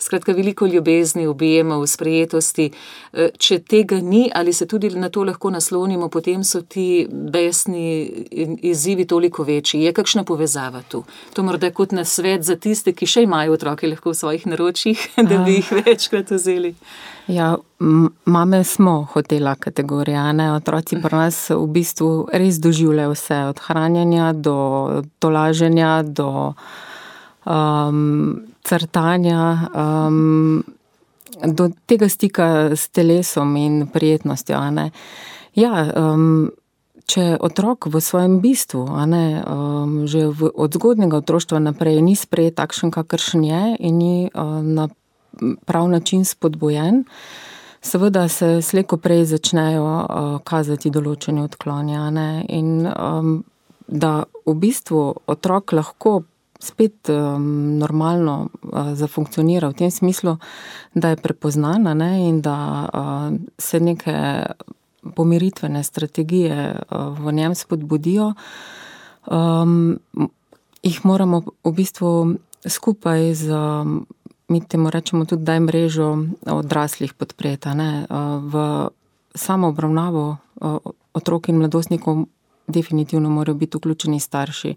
Skratka, 0.00 0.32
veliko 0.32 0.66
ljubezni, 0.66 1.26
objemov, 1.26 1.84
sprejetosti. 1.86 2.70
E, 3.12 3.28
če 3.38 3.58
tega 3.68 4.00
ni, 4.00 4.30
ali 4.34 4.52
se 4.52 4.66
tudi 4.66 4.90
na 4.96 5.10
to 5.12 5.24
lahko 5.24 5.50
naslonimo, 5.52 6.08
potem 6.08 6.44
so 6.44 6.62
ti 6.62 7.06
besni 7.10 8.08
izzivi 8.62 9.04
toliko 9.04 9.44
večji. 9.44 9.82
Je 9.84 9.92
kakšna 9.92 10.24
povezava 10.24 10.82
tu? 10.88 11.04
To 11.34 11.44
morda 11.44 11.70
kot 11.70 11.92
na 11.92 12.04
svet 12.04 12.48
za 12.48 12.56
tiste, 12.56 12.94
ki 12.96 13.06
še 13.06 13.26
imajo 13.28 13.58
otroke 13.58 13.88
lahko 13.88 14.14
v 14.14 14.20
svojih 14.22 14.46
naročjih, 14.46 15.06
da 15.28 15.44
bi 15.44 15.60
jih 15.60 15.72
večkrat 15.84 16.32
vzeli. 16.32 16.74
Ja, 17.30 17.56
mame 18.24 18.64
smo 18.64 19.06
hotela 19.12 19.54
kategorijane. 19.54 20.52
Otroci 20.52 20.96
pri 21.02 21.16
nas 21.16 21.50
v 21.50 21.66
bistvu 21.70 22.28
res 22.32 22.58
doživljajo 22.58 23.12
vse, 23.14 23.42
od 23.52 23.60
hranjenja 23.68 24.32
do 24.32 24.56
tolaženja, 25.22 25.92
do 26.02 26.54
um, 27.44 28.49
crtanja, 28.62 29.68
um, 29.74 30.62
do 31.44 31.70
tega 31.86 32.08
stika 32.08 32.76
s 32.76 32.88
telesom 32.88 33.56
in 33.56 33.86
prijetnostjo. 33.86 34.58
Ja, 35.54 35.84
um, 35.96 36.50
če 37.10 37.36
otrok 37.42 37.88
v 37.90 38.00
svojem 38.00 38.38
bistvu, 38.42 38.84
ne, 39.10 39.42
um, 39.42 40.06
že 40.06 40.28
v, 40.30 40.50
od 40.54 40.70
zgodnega 40.78 41.18
otroštva 41.18 41.58
naprej 41.58 42.02
ni 42.04 42.14
sprejet 42.14 42.58
takšen, 42.60 42.92
kakršen 42.94 43.44
je 43.44 43.62
in 43.78 43.98
ni 43.98 44.16
uh, 44.30 44.60
na 44.62 44.88
prav 45.66 45.88
način 45.88 46.24
spodbojen. 46.24 47.04
Seveda 47.82 48.28
se 48.28 48.60
slejko 48.62 49.00
prej 49.00 49.24
začnejo 49.24 49.84
uh, 49.84 50.04
kazati 50.44 50.92
določene 50.92 51.42
odklonje, 51.48 51.96
in 52.52 52.84
um, 52.86 53.40
da 53.88 54.24
v 54.46 54.54
bistvu 54.54 55.24
otrok 55.26 55.72
lahko 55.72 56.22
spet 56.60 57.08
um, 57.08 57.78
normalno 57.78 58.48
uh, 58.62 58.92
zafunkcionira 58.94 59.68
v 59.68 59.74
tem 59.74 59.90
smislu, 59.90 60.36
da 60.94 61.08
je 61.08 61.16
prepoznana 61.16 61.94
ne, 61.94 62.28
in 62.28 62.40
da 62.40 62.56
uh, 62.92 63.36
se 63.58 63.80
neke 63.80 64.14
pomiritvene 65.16 65.82
strategije 65.82 66.76
uh, 66.76 67.18
v 67.18 67.32
njem 67.32 67.54
spodbudijo. 67.54 68.32
um, 69.26 69.98
jih 70.82 71.04
moramo 71.04 71.42
v 71.64 71.72
bistvu 71.72 72.34
skupaj 72.68 73.34
z, 73.34 73.52
mi 74.48 74.60
temu 74.60 74.90
rečemo 74.90 75.24
tudi, 75.24 75.44
da 75.44 75.54
je 75.54 75.60
mrežo 75.60 76.08
odraslih 76.46 77.14
podpreta. 77.14 77.74
Ne? 77.74 78.06
V 78.40 78.88
samo 79.34 79.68
obravnavo 79.68 80.36
otrok 81.12 81.48
in 81.48 81.56
mladostnikov 81.56 82.24
definitivno 82.66 83.30
morajo 83.30 83.54
biti 83.54 83.78
vključeni 83.78 84.20
starši, 84.20 84.74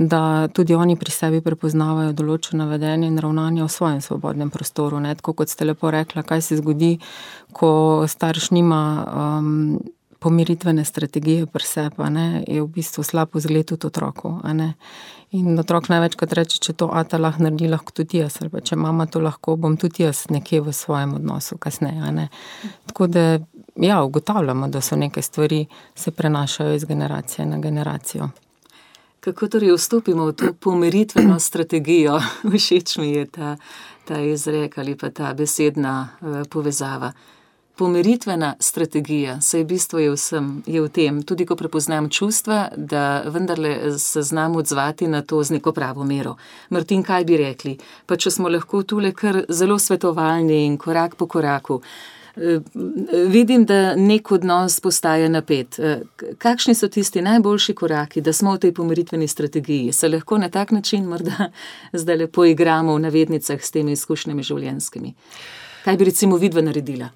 da 0.00 0.48
tudi 0.48 0.74
oni 0.74 0.96
pri 0.96 1.12
sebi 1.12 1.42
prepoznavajo 1.44 2.14
določeno 2.16 2.64
vedenje 2.70 3.10
in 3.10 3.18
ravnanje 3.20 3.66
v 3.66 3.68
svojem 3.68 4.00
svobodnem 4.00 4.48
prostoru. 4.50 4.96
Ne? 4.96 5.12
Tako 5.14 5.34
kot 5.36 5.52
ste 5.52 5.66
lepo 5.68 5.90
rekla, 5.92 6.24
kaj 6.24 6.40
se 6.46 6.56
zgodi, 6.62 6.96
ko 7.52 8.06
starš 8.08 8.50
nima. 8.56 8.82
Um, 9.06 9.80
Pomiritvene 10.20 10.82
strategije 10.84 11.46
pri 11.48 11.64
sebi 11.64 12.04
je 12.44 12.60
v 12.60 12.66
bistvu 12.68 13.00
slabo 13.02 13.40
zgled 13.40 13.70
tudi 13.70 13.86
otroku. 13.88 14.34
In 15.32 15.58
otrok 15.58 15.88
največkrat 15.88 16.34
reče, 16.36 16.58
če 16.60 16.74
to 16.76 16.90
ata 16.92 17.16
lahko 17.16 17.46
naredi, 17.46 17.70
lahko 17.72 17.94
tudi 17.96 18.20
jaz. 18.20 18.36
Ali 18.42 18.52
če 18.60 18.76
mama 18.76 19.06
to 19.08 19.22
lahko, 19.24 19.56
bom 19.56 19.78
tudi 19.80 20.04
jaz 20.04 20.26
nekje 20.28 20.60
v 20.60 20.76
svojem 20.76 21.14
odnosu 21.16 21.56
kasneje. 21.56 22.28
Tako 22.92 23.06
da 23.06 23.24
ja, 23.80 24.02
ugotavljamo, 24.04 24.68
da 24.68 24.84
so 24.84 24.96
neke 24.96 25.22
stvari 25.22 25.64
se 25.94 26.10
prenašajo 26.10 26.76
iz 26.76 26.84
generacije 26.84 27.46
na 27.46 27.56
generacijo. 27.58 28.28
Kako 29.20 29.48
torej 29.48 29.74
vstopimo 29.76 30.26
v 30.26 30.32
to 30.32 30.52
pomiritveno 30.52 31.38
strategijo? 31.40 32.20
Všeč 32.50 32.96
mi 32.98 33.12
je 33.12 33.26
ta, 33.26 33.56
ta 34.04 34.20
izrek 34.20 34.78
ali 34.78 34.96
pa 34.96 35.10
ta 35.10 35.34
besedna 35.34 36.08
uh, 36.20 36.42
povezava 36.50 37.12
pomiritvena 37.80 38.54
strategija, 38.60 39.40
saj 39.40 39.64
bistvo 39.64 39.98
je, 39.98 40.10
vsem, 40.12 40.48
je 40.66 40.82
v 40.84 40.88
tem, 40.92 41.22
tudi 41.24 41.46
ko 41.48 41.56
prepoznam 41.56 42.10
čustva, 42.12 42.66
da 42.76 43.22
vendarle 43.24 43.98
se 43.98 44.22
znam 44.22 44.56
odzvati 44.56 45.08
na 45.08 45.22
to 45.22 45.40
z 45.42 45.56
neko 45.56 45.72
pravo 45.72 46.04
mero. 46.04 46.34
Martin, 46.68 47.00
kaj 47.02 47.24
bi 47.24 47.38
rekli? 47.40 47.78
Pa 48.06 48.20
če 48.20 48.34
smo 48.36 48.52
lahko 48.52 48.82
tule 48.84 49.14
kar 49.16 49.46
zelo 49.48 49.78
svetovalni 49.80 50.66
in 50.66 50.76
korak 50.76 51.16
po 51.16 51.24
koraku. 51.26 51.80
Eh, 52.36 52.60
vidim, 53.28 53.64
da 53.64 53.96
nek 53.96 54.32
odnos 54.32 54.80
postaja 54.80 55.28
napet. 55.28 55.78
Eh, 55.78 56.00
kakšni 56.38 56.74
so 56.74 56.88
tisti 56.88 57.22
najboljši 57.22 57.74
koraki, 57.74 58.20
da 58.20 58.32
smo 58.32 58.54
v 58.54 58.58
tej 58.58 58.74
pomiritveni 58.74 59.28
strategiji? 59.28 59.92
Se 59.92 60.08
lahko 60.08 60.38
na 60.38 60.48
tak 60.48 60.70
način 60.70 61.04
morda 61.04 61.50
zdaj 61.92 62.16
lepo 62.16 62.44
igramo 62.44 62.94
v 62.94 63.00
navednicah 63.00 63.62
s 63.62 63.70
temi 63.70 63.92
izkušnjami 63.92 64.42
življenjskimi? 64.42 65.14
Kaj 65.84 65.96
bi 65.96 66.04
recimo 66.04 66.36
vidva 66.36 66.62
naredila? 66.62 67.08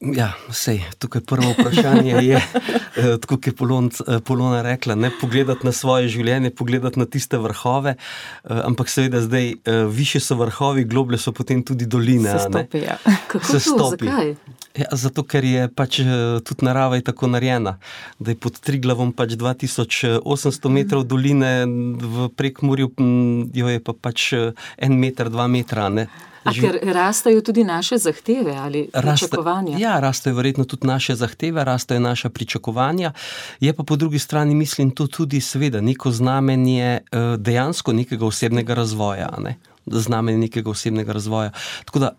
Ja, 0.00 0.32
sej, 0.52 0.82
tukaj 0.98 1.22
prvo 1.24 1.54
vprašanje 1.56 2.12
je, 2.12 2.36
eh, 2.36 3.16
tako 3.20 3.36
kot 3.36 3.46
je 3.46 3.52
Polon, 3.52 3.86
eh, 3.88 4.18
Polona 4.20 4.62
rekla, 4.62 4.94
ne 4.94 5.10
pogledati 5.20 5.66
na 5.66 5.72
svoje 5.72 6.08
življenje, 6.08 6.50
pogledati 6.50 6.98
na 6.98 7.06
tiste 7.06 7.38
vrhove, 7.38 7.94
eh, 7.96 8.60
ampak 8.64 8.88
seveda 8.88 9.20
zdaj 9.20 9.54
više 9.88 10.20
so 10.20 10.34
vrhovi, 10.34 10.84
globlje 10.84 11.18
so 11.18 11.32
potem 11.32 11.62
tudi 11.62 11.86
doline. 11.86 12.30
Se 12.30 12.38
stopi, 12.38 12.78
ja. 12.78 12.98
Kako 13.28 13.46
se 13.46 13.60
stopi? 13.60 14.06
Ja, 14.76 14.86
zato, 14.92 15.22
ker 15.24 15.44
je 15.44 15.68
pač 15.68 16.00
tudi 16.44 16.64
narava 16.64 17.00
tako 17.00 17.26
narejena, 17.26 17.78
da 18.18 18.30
je 18.30 18.36
pod 18.36 18.60
Triglavom 18.60 19.12
pač 19.12 19.32
2800 19.32 20.68
metrov 20.68 21.04
doline, 21.04 21.64
v 21.96 22.28
Prekmurju 22.36 22.92
jo 23.54 23.68
je 23.68 23.80
pa 23.80 23.92
pač 23.92 24.32
en 24.76 25.00
meter, 25.00 25.30
dva 25.30 25.48
metra. 25.48 25.88
Ne? 25.88 26.08
A 26.46 26.52
ker 26.52 26.78
rastejo 26.82 27.40
tudi 27.40 27.64
naše 27.64 27.98
zahteve 27.98 28.54
ali 28.56 28.88
pričakovanja? 28.92 29.70
Raste, 29.70 29.82
ja, 29.82 30.00
rastejo 30.00 30.34
verjetno 30.36 30.64
tudi 30.64 30.86
naše 30.86 31.14
zahteve, 31.14 31.64
rastejo 31.64 32.00
naša 32.00 32.28
pričakovanja. 32.28 33.12
Je 33.60 33.72
pa 33.72 33.82
po 33.82 33.96
drugi 33.96 34.18
strani, 34.18 34.54
mislim, 34.54 34.90
to 34.90 35.06
tudi 35.06 35.40
seveda 35.40 35.80
neko 35.80 36.10
znamenje 36.10 36.98
eh, 36.98 37.36
dejansko 37.36 37.92
nekega 37.92 38.26
osebnega 38.26 38.74
razvoja. 38.74 39.30
Ne? 39.38 39.56
Znamenje 39.86 40.38
nekega 40.38 40.70
osebnega 40.70 41.12
razvoja. 41.12 41.50
Tako 41.84 41.98
da, 41.98 42.10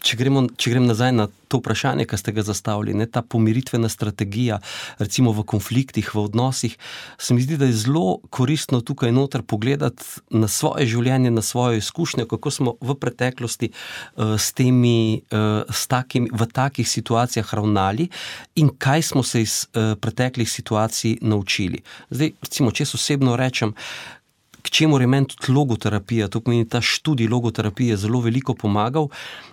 če, 0.00 0.16
gremo, 0.16 0.46
če 0.56 0.70
grem 0.70 0.86
nazaj 0.86 1.12
na 1.12 1.28
to 1.48 1.58
vprašanje, 1.62 2.04
ki 2.08 2.18
ste 2.20 2.32
ga 2.36 2.44
zastavili, 2.46 2.94
ne, 2.94 3.06
ta 3.06 3.22
pomiritvena 3.22 3.88
strategija, 3.88 4.60
recimo 4.98 5.32
v 5.32 5.44
konfliktih, 5.48 6.10
v 6.14 6.24
odnosih, 6.28 6.76
se 7.18 7.34
mi 7.34 7.42
zdi, 7.42 7.56
da 7.56 7.68
je 7.68 7.78
zelo 7.84 8.18
koristno 8.30 8.80
tukaj 8.80 9.12
noter 9.12 9.42
pogledati 9.42 10.04
na 10.30 10.48
svoje 10.48 10.86
življenje, 10.86 11.32
na 11.32 11.42
svoje 11.42 11.80
izkušnje, 11.82 12.28
kako 12.30 12.50
smo 12.50 12.76
v 12.80 12.94
preteklosti 13.00 13.70
uh, 13.72 14.36
s 14.36 14.52
temi, 14.52 15.22
uh, 15.32 15.64
s 15.72 15.88
takim, 15.88 16.28
v 16.32 16.46
takih 16.52 16.88
situacijah 16.88 17.54
ravnali 17.54 18.08
in 18.60 18.70
kaj 18.78 19.02
smo 19.12 19.22
se 19.22 19.42
iz 19.42 19.64
uh, 19.72 19.96
preteklih 20.00 20.50
situacij 20.50 21.18
naučili. 21.22 21.82
Zdaj, 22.10 22.32
recimo, 22.42 22.70
če 22.70 22.88
osebno 22.98 23.36
rečem, 23.36 23.74
k 24.62 24.70
čemu 24.70 25.00
je 25.00 25.06
meni 25.06 25.26
tudi 25.26 25.52
logoterapija, 25.52 26.28
to 26.28 26.40
pomeni 26.40 26.68
ta 26.68 26.80
študij 26.80 27.28
logoterapije, 27.28 27.96
zelo 27.96 28.20
veliko 28.20 28.54
pomagal. 28.54 29.08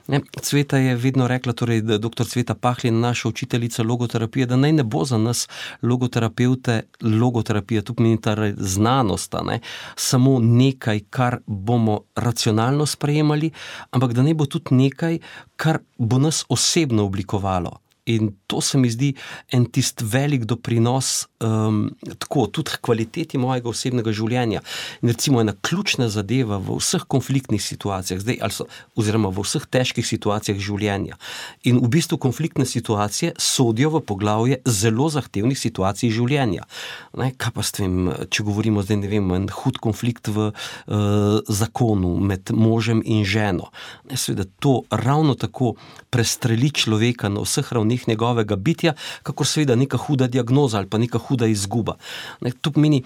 Ne, 0.08 0.22
Cveta 0.42 0.78
je 0.78 0.96
vedno 0.96 1.28
rekla, 1.28 1.54
torej, 1.54 1.82
da 1.82 1.94
je 1.94 2.00
dr. 2.00 2.26
Cveta 2.26 2.56
Pahlin, 2.56 3.00
naša 3.00 3.30
učiteljica 3.30 3.84
logoterapije, 3.84 4.46
da 4.46 4.56
naj 4.56 4.72
ne 4.72 4.84
bo 4.84 5.06
za 5.06 5.18
nas 5.18 5.48
logoterapeute 5.82 6.82
logoterapija, 7.02 7.82
to 7.82 7.94
pomeni 7.94 8.22
ta 8.22 8.36
znanost, 8.58 9.36
ne, 9.46 9.60
samo 9.96 10.40
nekaj, 10.40 11.00
kar 11.10 11.40
bomo 11.46 12.02
racionalno 12.16 12.86
sprejemali, 12.86 13.52
ampak 13.92 14.14
da 14.14 14.22
ne 14.22 14.34
bo 14.34 14.46
tudi 14.46 14.76
nekaj, 14.76 15.20
kar 15.56 15.80
bo 15.98 16.20
nas 16.20 16.46
osebno 16.50 17.06
oblikovalo. 17.06 17.85
In 18.06 18.36
to 18.48 18.62
se 18.62 18.78
mi 18.78 18.90
zdi 18.90 19.16
en 19.50 19.66
tist 19.66 20.02
velik 20.06 20.44
doprinos, 20.46 21.26
um, 21.42 21.90
tako 22.22 22.46
tudi 22.54 22.78
kvaliteti 22.82 23.40
mojega 23.42 23.72
osebnega 23.72 24.12
življenja. 24.14 24.62
In 25.02 25.10
recimo 25.10 25.42
ena 25.42 25.56
ključna 25.66 26.06
zadeva 26.14 26.60
v 26.62 26.78
vseh 26.78 27.02
konfliktnih 27.10 27.64
situacijah, 27.64 28.22
zdaj, 28.22 28.38
so, 28.54 28.68
oziroma 28.94 29.32
v 29.34 29.42
vseh 29.42 29.66
težkih 29.66 30.06
situacijah 30.06 30.60
življenja. 30.62 31.18
In 31.66 31.80
v 31.82 31.90
bistvu 31.98 32.20
konfliktne 32.22 32.68
situacije 32.70 33.34
sodijo 33.42 33.96
v 33.96 34.04
poglavje 34.06 34.62
zelo 34.70 35.10
zahtevnih 35.10 35.58
situacij 35.58 36.14
življenja. 36.14 36.70
Ne, 37.18 37.32
kaj 37.34 37.56
pa 37.58 37.66
s 37.66 37.74
tem, 37.74 38.12
če 38.30 38.46
govorimo 38.46 38.86
zdaj, 38.86 39.02
ne 39.02 39.10
vem, 39.10 39.34
en 39.34 39.50
hud 39.64 39.82
konflikt 39.82 40.30
v 40.30 40.52
uh, 40.52 41.42
zakonu 41.50 42.20
med 42.22 42.54
možem 42.54 43.02
in 43.02 43.26
ženo. 43.26 43.74
Ne, 44.06 44.14
seveda 44.14 44.46
to 44.62 44.84
ravno 44.94 45.34
tako 45.34 45.74
prestreli 46.14 46.70
človeka 46.70 47.34
na 47.34 47.42
vseh 47.42 47.66
ravneh 47.74 47.95
ravnih 47.96 48.08
njegovega 48.08 48.56
bitja, 48.56 48.94
kako 49.24 49.44
seveda 49.44 49.76
neka 49.76 49.98
huda 49.98 50.28
diagnoza 50.28 50.78
ali 50.78 50.90
pa 50.90 50.98
neka 50.98 51.18
huda 51.18 51.48
izguba. 51.48 51.98
Ne, 52.42 52.52
to 52.62 52.72
pomeni 52.72 53.04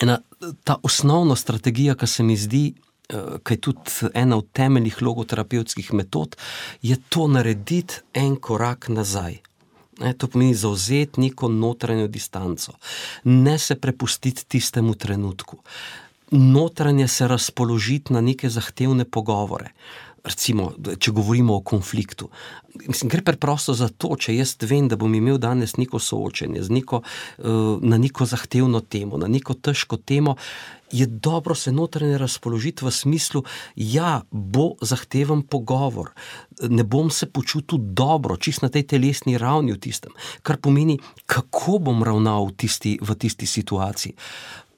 ena 0.00 0.18
ta 0.64 0.76
osnovna 0.82 1.36
strategija, 1.36 1.94
ki 1.94 2.06
se 2.06 2.22
mi 2.22 2.36
zdi. 2.36 2.74
Eh, 3.08 3.38
Kaj 3.42 3.54
je 3.54 3.60
tudi 3.60 3.80
ena 4.14 4.36
od 4.36 4.46
temeljnih 4.52 5.02
logoterapevtskih 5.02 5.92
metod, 5.94 6.36
je 6.82 6.96
to 7.08 7.28
narediti 7.28 8.00
en 8.14 8.36
korak 8.36 8.88
nazaj. 8.88 9.38
Ne, 10.00 10.12
to 10.12 10.26
pomeni 10.26 10.54
zauzeti 10.54 11.20
neko 11.20 11.48
notranjo 11.48 12.08
distanco, 12.08 12.72
ne 13.24 13.58
se 13.58 13.74
prepustiti 13.74 14.44
tistemu 14.44 14.94
trenutku, 14.94 15.56
notranje 16.30 17.08
se 17.08 17.28
razpoložiti 17.28 18.12
na 18.12 18.20
neke 18.20 18.50
zahtevne 18.50 19.04
pogovore 19.04 19.70
recimo, 20.26 20.70
če 20.98 21.12
govorimo 21.14 21.56
o 21.56 21.64
konfliktu. 21.64 22.28
Mislim, 22.86 23.10
gre 23.10 23.22
preprosto 23.24 23.74
za 23.74 23.88
to, 23.88 24.16
če 24.20 24.34
jaz 24.36 24.56
vem, 24.66 24.88
da 24.88 24.98
bom 25.00 25.14
imel 25.14 25.38
danes 25.40 25.76
neko 25.78 26.00
soočenje 26.02 26.64
neko, 26.68 27.02
uh, 27.02 27.82
na 27.82 27.98
neko 27.98 28.26
zahtevno 28.26 28.80
temo, 28.80 29.18
na 29.18 29.30
neko 29.30 29.54
težko 29.54 29.96
temo. 29.96 30.36
Je 30.92 31.06
dobro 31.06 31.54
se 31.54 31.72
notranje 31.72 32.18
razpoložiti 32.18 32.84
v 32.84 32.90
smislu, 32.94 33.42
da 33.42 33.50
ja, 33.74 34.22
bo 34.30 34.74
zahteven 34.80 35.42
pogovor, 35.42 36.12
ne 36.62 36.84
bom 36.84 37.10
se 37.10 37.26
počutil 37.26 37.78
dobro, 37.78 38.36
čist 38.36 38.62
na 38.62 38.68
tej 38.68 38.86
telesni 38.94 39.38
ravni 39.38 39.74
v 39.74 39.80
tistem, 39.82 40.14
kar 40.42 40.60
pomeni, 40.62 40.98
kako 41.26 41.80
bom 41.88 42.04
ravnal 42.06 42.46
v 42.52 42.56
tisti, 42.62 42.98
v 43.02 43.18
tisti 43.18 43.46
situaciji. 43.50 44.14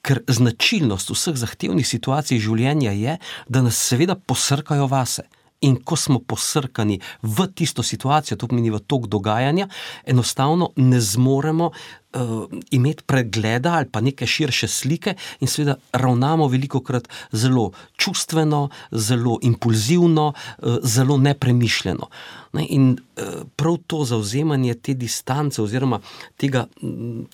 Ker 0.01 0.23
značilnost 0.25 1.11
vseh 1.13 1.37
zahtevnih 1.37 1.85
situacij 1.85 2.41
življenja 2.41 2.95
je, 2.97 3.19
da 3.49 3.63
nas 3.63 3.77
seveda 3.77 4.17
posrkajo 4.17 4.89
vase. 4.89 5.27
In 5.61 5.81
ko 5.83 5.97
smo 5.97 6.21
posrkani 6.23 7.01
v 7.23 7.47
tisto 7.55 7.83
situacijo, 7.83 8.37
to 8.39 8.47
pomeni 8.47 8.71
v 8.71 8.79
tok 8.79 9.09
dogajanja, 9.11 9.67
enostavno 10.07 10.71
ne 10.77 11.01
zmoremo 11.01 11.67
uh, 11.71 12.45
imeti 12.71 13.03
pregleda 13.03 13.73
ali 13.75 13.91
pa 13.91 14.01
neke 14.01 14.27
širše 14.27 14.69
slike, 14.69 15.17
in 15.41 15.51
seveda 15.51 15.75
ravnamo 15.93 16.47
veliko 16.49 16.81
krat 16.81 17.09
zelo 17.33 17.73
čustveno, 17.97 18.69
zelo 18.93 19.39
impulzivno, 19.43 20.33
uh, 20.33 20.79
zelo 20.83 21.19
nepremišljeno. 21.19 22.09
Ne? 22.53 22.67
In 22.71 22.91
uh, 22.93 23.43
prav 23.57 23.83
to 23.87 24.05
zauzemanje 24.05 24.75
te 24.75 24.95
distance 24.95 25.63
oziroma 25.63 26.01
tega, 26.37 26.67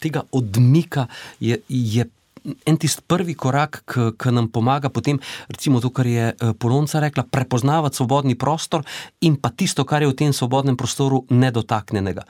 tega 0.00 0.24
odmika 0.32 1.06
je. 1.40 1.60
je 1.68 2.08
en 2.44 2.76
tisti 2.76 3.02
prvi 3.06 3.34
korak, 3.34 3.82
ki 4.20 4.32
nam 4.34 4.48
pomaga 4.52 4.90
potem, 4.92 5.18
recimo 5.48 5.80
to, 5.80 5.90
kar 5.94 6.06
je 6.06 6.32
eh, 6.32 6.52
Polonca 6.58 7.00
rekla, 7.00 7.24
prepoznavati 7.30 7.96
svobodni 7.96 8.36
prostor 8.38 8.84
in 9.20 9.36
pa 9.40 9.50
tisto, 9.50 9.84
kar 9.84 10.02
je 10.02 10.12
v 10.12 10.18
tem 10.18 10.32
svobodnem 10.32 10.76
prostoru 10.76 11.24
nedotaknjenega. 11.30 12.26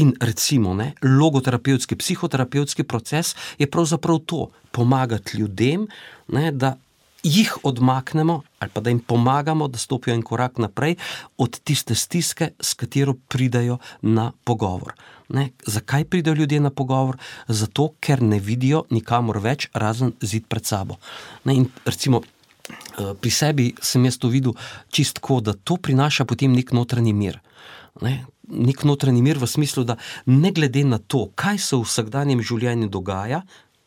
In 0.00 0.14
recimo, 0.20 0.72
ne, 0.74 0.94
logoterapevtski, 1.02 1.98
psihoterapevtski 2.00 2.86
proces 2.88 3.34
je 3.58 3.68
pravzaprav 3.68 4.22
to, 4.24 4.48
pomagati 4.72 5.36
ljudem, 5.36 5.84
ne, 6.32 6.52
da 6.52 6.76
jih 7.22 7.52
odmaknemo 7.62 8.42
ali 8.58 8.70
pa 8.74 8.80
da 8.80 8.90
jim 8.90 9.00
pomagamo, 9.00 9.68
da 9.68 9.78
stopijo 9.78 10.14
en 10.14 10.22
korak 10.22 10.58
naprej 10.58 10.96
od 11.38 11.60
tiste 11.60 11.94
stiske, 11.94 12.50
s 12.60 12.74
katero 12.74 13.14
pridajo 13.28 13.78
na 14.02 14.32
pogovor. 14.44 14.94
Ne, 15.32 15.50
zakaj 15.66 16.04
pridejo 16.04 16.36
ljudje 16.36 16.60
na 16.60 16.70
pogovor? 16.70 17.16
Zato, 17.48 17.94
ker 18.00 18.22
ne 18.22 18.38
vidijo 18.40 18.84
nikamor 18.90 19.40
več, 19.40 19.68
razen 19.72 20.12
zid 20.20 20.44
pred 20.48 20.68
sabo. 20.68 21.00
Ne, 21.44 21.56
in 21.56 21.68
recimo. 21.88 22.22
Eh, 22.62 23.14
pri 23.20 23.30
sebi 23.30 23.64
sem 23.82 24.04
jaz 24.06 24.18
to 24.22 24.28
videl 24.30 24.54
čistko, 24.92 25.40
da 25.40 25.52
to 25.52 25.76
prinaša 25.76 26.24
potem 26.24 26.52
nek 26.54 26.70
notranji 26.72 27.12
mir. 27.12 27.40
Ne? 28.00 28.22
Nek 28.48 28.84
notranji 28.84 29.22
mir 29.22 29.40
v 29.40 29.48
smislu, 29.48 29.84
da 29.84 29.96
ne 30.26 30.52
glede 30.52 30.84
na 30.84 30.98
to, 30.98 31.26
kaj 31.34 31.58
se 31.58 31.76
v 31.76 31.86
vsakdanjem 31.88 32.42
življenju 32.44 32.88
dogaja, 32.92 33.42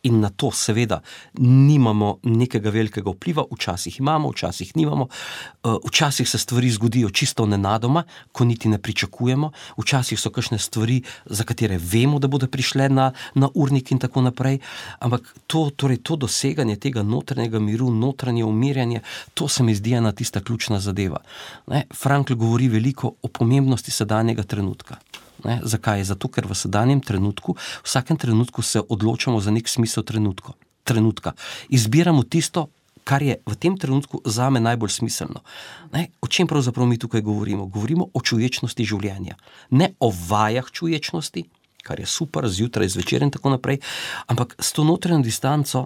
in 0.06 0.20
na 0.22 0.30
to, 0.30 0.52
seveda, 0.52 1.02
nimamo 1.42 2.20
nekega 2.24 2.70
velikega 2.70 3.12
vpliva, 3.12 3.46
včasih 3.52 4.00
imamo, 4.00 4.30
včasih 4.32 4.76
nimamo, 4.78 5.08
eh, 5.10 5.78
včasih 5.88 6.30
se 6.30 6.38
stvari 6.38 6.70
zgodijo 6.70 7.10
čisto 7.10 7.46
nenadoma, 7.46 8.04
ko 8.32 8.46
niti 8.46 8.70
ne 8.70 8.78
pričakujemo, 8.78 9.52
včasih 9.78 10.20
so 10.20 10.30
kakšne 10.30 10.60
stvari, 10.60 11.02
za 11.26 11.44
katere 11.44 11.78
vemo, 11.78 12.20
da 12.20 12.28
bodo 12.28 12.48
prišle 12.48 12.90
na, 12.90 13.12
na 13.34 13.50
urnik 13.54 13.92
in 13.92 14.00
tako 14.00 14.22
naprej. 14.22 14.60
Ampak 15.00 15.36
to, 15.48 15.70
torej 15.76 15.98
to 16.04 16.16
doseganje 16.16 16.76
tega 16.76 17.04
notranjega 17.04 17.60
miru, 17.60 17.90
notranje 17.92 18.46
umirjanje, 18.46 19.02
to 19.34 19.48
se 19.48 19.64
mi 19.64 19.76
zdi 19.76 19.94
ena 19.94 20.12
tista 20.12 20.42
ključna 20.42 20.80
zadeva. 20.80 21.22
Ne? 21.68 21.86
Frankl 21.94 22.36
govori 22.36 22.68
veliko 22.68 23.16
o 23.22 23.28
pomembnosti 23.28 23.92
sedanjega 23.92 24.44
trenutka. 24.44 24.96
Ne? 25.46 25.60
Zakaj? 25.64 26.04
Zato, 26.04 26.28
ker 26.28 26.50
v 26.50 26.58
sedanjem 26.58 27.02
trenutku, 27.02 27.56
v 27.56 27.86
vsakem 27.86 28.18
trenutku 28.18 28.62
se 28.62 28.82
odločamo 28.82 29.40
za 29.40 29.54
nek 29.54 29.70
smisel 29.70 30.04
trenutko, 30.04 30.58
trenutka. 30.84 31.38
Izbiramo 31.70 32.26
tisto, 32.26 32.70
kar 33.06 33.22
je 33.22 33.38
v 33.46 33.54
tem 33.56 33.78
trenutku 33.78 34.26
za 34.26 34.50
me 34.50 34.60
najbolj 34.60 34.90
smiselno. 34.90 35.46
Ne? 35.94 36.10
O 36.22 36.28
čem 36.28 36.50
pravzaprav 36.50 36.90
mi 36.90 36.98
tukaj 36.98 37.22
govorimo? 37.22 37.70
Govorimo 37.70 38.10
o 38.14 38.20
čuječnosti 38.22 38.82
življenja. 38.82 39.38
Ne 39.78 39.94
o 40.02 40.10
vajah 40.10 40.66
čuječnosti, 40.74 41.46
kar 41.86 42.02
je 42.02 42.10
super, 42.10 42.50
zjutraj, 42.50 42.90
zvečer 42.90 43.22
in 43.22 43.30
tako 43.30 43.54
naprej, 43.54 43.78
ampak 44.26 44.58
s 44.58 44.74
to 44.74 44.84
notranjo 44.84 45.22
distanco 45.22 45.86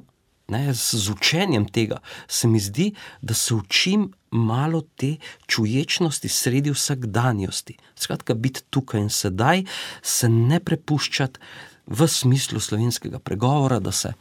ne, 0.50 0.74
z 0.74 1.10
učenjem 1.10 1.66
tega, 1.66 2.00
se 2.28 2.48
mi 2.48 2.60
zdi, 2.60 2.92
da 3.22 3.34
se 3.34 3.54
učim 3.54 4.12
malo 4.32 4.82
te 4.96 5.16
čuječnosti 5.48 6.30
sredi 6.30 6.72
vsakdanjosti. 6.72 7.78
Skratka, 7.96 8.34
biti 8.34 8.62
tukaj 8.70 9.02
in 9.02 9.10
sedaj, 9.10 9.64
se 10.02 10.30
ne 10.30 10.60
prepuščati 10.60 11.40
v 11.88 12.08
smislu 12.08 12.60
slovenskega 12.60 13.20
pregovora, 13.20 13.80
da 13.80 13.92
se 13.92 14.14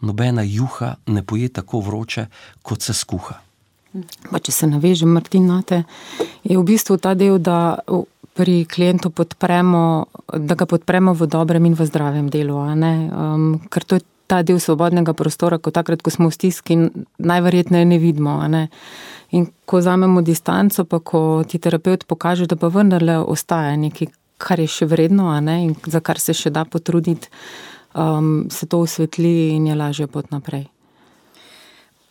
nobena 0.00 0.42
juha 0.42 0.96
ne 1.06 1.22
poje 1.22 1.48
tako 1.48 1.80
vroče, 1.80 2.26
kot 2.62 2.82
se 2.82 2.94
skuha. 2.94 3.38
Pa 4.30 4.40
če 4.42 4.52
se 4.52 4.66
navežem, 4.66 5.12
Martin, 5.14 5.46
nate, 5.46 5.84
je 6.42 6.58
v 6.58 6.64
bistvu 6.66 6.98
ta 6.98 7.14
del, 7.14 7.38
da 7.38 7.78
pri 8.34 8.64
klientu 8.66 9.12
podpremo, 9.14 10.06
da 10.34 10.56
ga 10.58 10.66
podpremo 10.66 11.14
v 11.14 11.28
dobrem 11.30 11.70
in 11.70 11.78
v 11.78 11.86
zdravem 11.86 12.26
delu. 12.26 12.58
Um, 12.58 13.62
ker 13.70 13.86
to 13.86 14.00
je 14.00 14.02
ta 14.26 14.42
del 14.42 14.60
svobodnega 14.60 15.12
prostora, 15.12 15.58
ko 15.58 15.70
takrat, 15.70 16.02
ko 16.02 16.10
smo 16.10 16.30
v 16.30 16.34
stiski, 16.34 16.76
najverjetneje 17.18 17.84
ne 17.84 17.98
vidimo. 17.98 18.36
Ne? 18.48 18.68
In 19.36 19.48
ko 19.66 19.80
vzamemo 19.82 20.22
distanco, 20.24 20.84
pa 20.84 21.00
ko 21.00 21.44
ti 21.48 21.58
terapeut 21.58 22.06
pokaže, 22.08 22.46
da 22.46 22.56
pa 22.56 22.70
vendarle 22.72 23.18
ostaja 23.18 23.76
nekaj, 23.76 24.12
kar 24.38 24.60
je 24.60 24.68
še 24.68 24.88
vredno 24.90 25.30
in 25.38 25.74
za 25.86 26.00
kar 26.00 26.18
se 26.18 26.34
še 26.34 26.50
da 26.50 26.64
potruditi, 26.64 27.28
um, 27.94 28.46
se 28.50 28.66
to 28.66 28.80
osvetli 28.84 29.54
in 29.56 29.66
je 29.66 29.74
lažje 29.74 30.06
pot 30.06 30.30
naprej. 30.30 30.66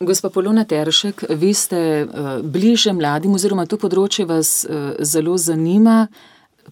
Gospa 0.04 0.30
Polona 0.30 0.66
Teršek, 0.66 1.24
vi 1.30 1.54
ste 1.54 2.04
uh, 2.04 2.42
bliže 2.44 2.94
mladim, 2.94 3.36
oziroma 3.38 3.66
to 3.66 3.78
področje 3.80 4.26
vas 4.28 4.64
uh, 4.66 4.96
zelo 5.00 5.38
zanima 5.38 6.08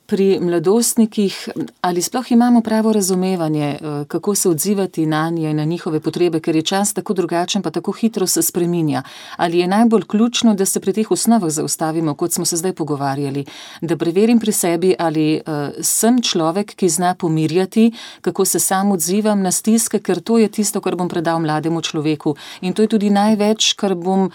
pri 0.06 0.40
mladostnikih, 0.40 1.50
ali 1.82 2.02
sploh 2.02 2.32
imamo 2.32 2.62
pravo 2.62 2.94
razumevanje, 2.94 3.68
eh, 3.82 4.06
kako 4.08 4.36
se 4.36 4.50
odzivati 4.50 5.06
na 5.06 5.30
nje 5.30 5.50
in 5.50 5.58
na 5.58 5.64
njihove 5.64 6.00
potrebe, 6.00 6.40
ker 6.40 6.56
je 6.56 6.62
čas 6.62 6.94
tako 6.94 7.14
drugačen, 7.14 7.62
pa 7.62 7.72
tako 7.72 7.92
hitro 7.92 8.28
se 8.28 8.42
spreminja. 8.42 9.04
Ali 9.38 9.60
je 9.60 9.68
najbolj 9.68 10.04
ključno, 10.08 10.54
da 10.54 10.66
se 10.66 10.80
pri 10.80 10.94
teh 10.94 11.12
osnovah 11.12 11.50
zaustavimo, 11.50 12.14
kot 12.14 12.34
smo 12.34 12.46
se 12.46 12.58
zdaj 12.58 12.74
pogovarjali, 12.74 13.46
da 13.82 13.98
preverim 13.98 14.40
pri 14.40 14.52
sebi, 14.52 14.96
ali 15.00 15.42
uh, 15.48 15.54
sem 15.82 16.22
človek, 16.22 16.76
ki 16.76 16.90
zna 16.90 17.16
pomirjati, 17.16 17.92
kako 18.22 18.46
se 18.46 18.60
sam 18.60 18.92
odzivam 18.92 19.42
na 19.42 19.52
stiske, 19.52 20.00
ker 20.00 20.20
to 20.20 20.38
je 20.38 20.48
tisto, 20.48 20.82
kar 20.82 20.96
bom 20.96 21.10
predal 21.10 21.40
mlademu 21.40 21.82
človeku. 21.82 22.36
In 22.62 22.74
to 22.74 22.82
je 22.82 22.88
tudi 22.88 23.10
največ, 23.10 23.74
kar 23.74 23.96
bom 23.96 24.28
uh, 24.28 24.32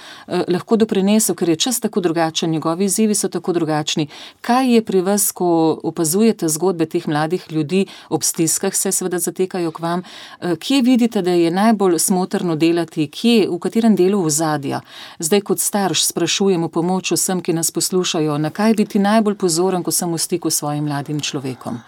lahko 0.49 0.77
doprinesel, 0.77 1.35
ker 1.35 1.49
je 1.49 1.57
čas 1.57 1.81
tako 1.81 2.01
drugačen, 2.01 2.51
njegovi 2.51 2.85
izzivi 2.85 3.15
so 3.15 3.29
tako 3.29 3.53
drugačni. 3.53 4.09
Kaj 4.41 4.75
je 4.75 4.83
pri 4.83 5.01
vas, 5.01 5.33
ko 5.33 5.46
opazujete 5.83 6.49
zgodbe 6.49 6.87
teh 6.87 7.09
mladih 7.09 7.47
ljudi, 7.51 7.87
ob 8.09 8.23
stiskah 8.23 8.75
se 8.75 8.93
seveda 8.93 9.19
zatekajo 9.19 9.71
k 9.71 9.81
vam, 9.81 10.03
eh, 10.41 10.57
kje 10.57 10.83
vidite, 10.83 11.23
da 11.23 11.31
je 11.31 11.51
najbolj 11.51 11.99
smotrno 11.99 12.57
delati, 12.57 13.11
kje, 13.11 13.49
v 13.51 13.59
katerem 13.59 13.97
delu 13.97 14.23
vzadja. 14.25 14.81
Zdaj, 15.19 15.41
kot 15.41 15.61
starš, 15.61 16.05
sprašujemo 16.05 16.69
pomoč 16.69 17.13
vsem, 17.13 17.43
ki 17.43 17.53
nas 17.53 17.71
poslušajo, 17.71 18.39
na 18.39 18.51
kaj 18.51 18.75
biti 18.75 18.99
najbolj 18.99 19.35
pozoren, 19.35 19.83
ko 19.83 19.91
sem 19.91 20.13
v 20.13 20.19
stiku 20.19 20.51
s 20.51 20.59
svojim 20.59 20.85
mladim 20.85 21.21
človekom. 21.21 21.79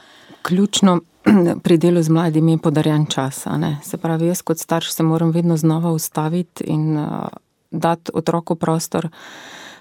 Ključno 0.43 1.01
pri 1.65 1.79
delu 1.79 2.03
z 2.03 2.09
mladimi 2.09 2.53
je 2.53 2.59
podarjen 2.59 3.07
čas. 3.07 3.47
Se 3.83 3.97
pravi, 3.97 4.27
jaz 4.27 4.43
kot 4.43 4.59
starš 4.59 4.93
se 4.93 5.03
moram 5.03 5.31
vedno 5.31 5.57
znova 5.57 5.91
ustaviti 5.91 6.65
in 6.65 6.97
uh, 6.97 7.29
dati 7.71 8.11
otroku 8.15 8.55
prostor 8.55 9.09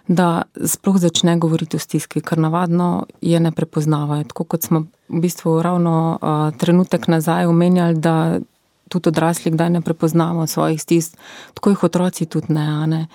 da 0.08 0.42
sploh 0.66 0.98
začne 0.98 1.38
govoriti 1.38 1.78
o 1.78 1.80
stiski, 1.80 2.22
ker 2.22 2.40
navadno 2.40 3.06
je 3.22 3.40
ne 3.40 3.52
prepoznavajo. 3.52 4.24
Tako 4.24 4.44
kot 4.44 4.64
smo 4.64 4.86
v 5.10 5.22
bistvu 5.22 5.62
ravno 5.62 6.18
uh, 6.22 6.58
trenutek 6.58 7.08
nazaj 7.08 7.46
omenjali, 7.46 8.00
da 8.00 8.40
tudi 8.90 9.10
odrasli 9.10 9.52
kdaj 9.52 9.70
ne 9.70 9.82
prepoznamo 9.82 10.48
svojih 10.48 10.82
stisk, 10.82 11.18
tako 11.54 11.70
jih 11.70 11.84
otroci 11.84 12.26
tudi 12.26 12.54
ne. 12.54 12.88
ne? 12.88 13.08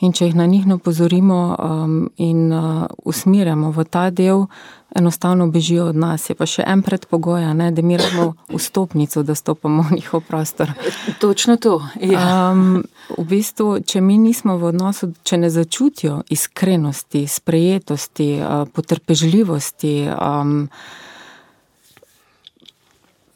In 0.00 0.12
če 0.12 0.28
jih 0.28 0.34
na 0.38 0.46
njih 0.46 0.66
ne 0.66 0.74
opozorimo 0.78 1.56
um, 1.58 2.10
in 2.16 2.52
uh, 2.52 2.86
usmerjamo 3.04 3.70
v 3.74 3.84
ta 3.84 4.10
del, 4.10 4.46
enostavno 4.94 5.48
bežijo 5.50 5.86
od 5.86 5.96
nas. 5.96 6.30
Je 6.30 6.34
pa 6.34 6.46
še 6.46 6.64
en 6.66 6.82
predpogoj, 6.82 7.42
da 7.54 7.82
mi 7.82 7.94
imamo 7.94 8.34
vstopnico, 8.48 9.22
da 9.22 9.34
stopimo 9.34 9.82
v 9.82 9.98
njihov 9.98 10.22
prostor. 10.28 10.72
Točno 11.20 11.56
to. 11.56 11.80
Ja. 12.00 12.50
Um, 12.52 12.84
v 13.18 13.24
bistvu, 13.24 13.80
če 13.80 14.00
mi 14.00 14.18
nismo 14.18 14.56
v 14.58 14.70
odnosu, 14.72 15.12
če 15.22 15.38
ne 15.38 15.50
začutijo 15.50 16.22
iskrenosti, 16.30 17.26
sprejetosti, 17.26 18.30
uh, 18.40 18.64
potrpežljivosti. 18.72 19.94
Um, 20.14 20.68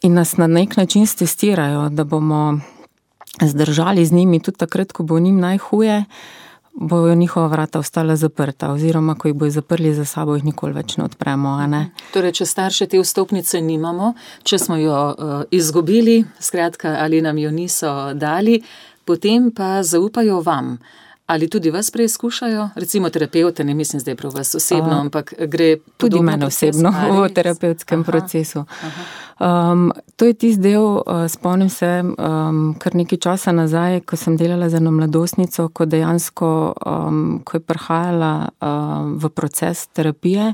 In 0.03 0.13
nas 0.13 0.37
na 0.37 0.47
nek 0.47 0.77
način 0.77 1.07
testirajo, 1.07 1.89
da 1.89 2.03
bomo 2.03 2.59
zdržali 3.41 4.05
z 4.05 4.11
njimi 4.11 4.39
tudi 4.39 4.57
takrat, 4.57 4.91
ko 4.91 5.03
bo 5.03 5.19
njim 5.19 5.39
najhuje, 5.39 5.99
uh, 5.99 6.05
bojo 6.73 7.15
njihova 7.15 7.47
vrata 7.47 7.79
ostala 7.79 8.15
zaprta, 8.15 8.71
oziroma 8.71 9.15
ko 9.15 9.27
jih 9.27 9.35
bojo 9.35 9.51
zaprli 9.51 9.93
za 9.93 10.05
sabo, 10.05 10.35
jih 10.35 10.43
nikoli 10.43 10.73
več 10.73 10.97
ne 10.97 11.03
odpremo. 11.03 11.55
Ne? 11.67 11.83
Torej, 12.13 12.33
če 12.39 12.45
starše 12.45 12.87
te 12.89 13.01
vstopnice 13.01 13.61
nimamo, 13.61 14.13
če 14.43 14.59
smo 14.59 14.77
jo 14.81 14.97
uh, 15.11 15.33
izgubili, 15.51 16.23
skratka, 16.39 16.97
ali 16.99 17.21
nam 17.21 17.37
jo 17.37 17.51
niso 17.51 18.13
dali, 18.13 18.61
potem 19.05 19.51
pa 19.51 19.83
zaupajo 19.83 20.41
vam. 20.41 20.77
Ali 21.25 21.47
tudi 21.47 21.71
vas 21.71 21.91
preizkušajo, 21.91 22.69
recimo 22.75 23.09
terapeute, 23.09 23.63
ne 23.63 23.73
mislim 23.73 23.99
zdaj 23.99 24.15
prav 24.15 24.33
vas 24.35 24.55
osebno, 24.55 24.99
ampak 24.99 25.33
gre 25.39 25.77
tudi 25.97 26.19
meni 26.19 26.45
osebno 26.45 26.93
v 27.11 27.29
terapevtskem 27.33 28.01
aha, 28.01 28.11
procesu. 28.11 28.65
Aha. 28.83 29.03
Um, 29.39 29.91
to 30.15 30.25
je 30.25 30.33
tisti 30.33 30.61
del, 30.61 30.83
uh, 30.83 31.27
spomnim 31.27 31.69
se, 31.69 32.03
um, 32.03 32.75
kar 32.79 32.95
nekaj 32.95 33.17
časa 33.17 33.51
nazaj, 33.51 34.01
ko 34.05 34.19
sem 34.19 34.37
delala 34.37 34.69
za 34.69 34.77
eno 34.77 34.91
mladostnico, 34.91 35.69
ko 35.69 35.85
dejansko, 35.85 36.73
um, 36.85 37.41
ko 37.45 37.57
je 37.57 37.61
prihajala 37.61 38.49
um, 38.59 39.15
v 39.17 39.29
proces 39.29 39.87
terapije. 39.87 40.53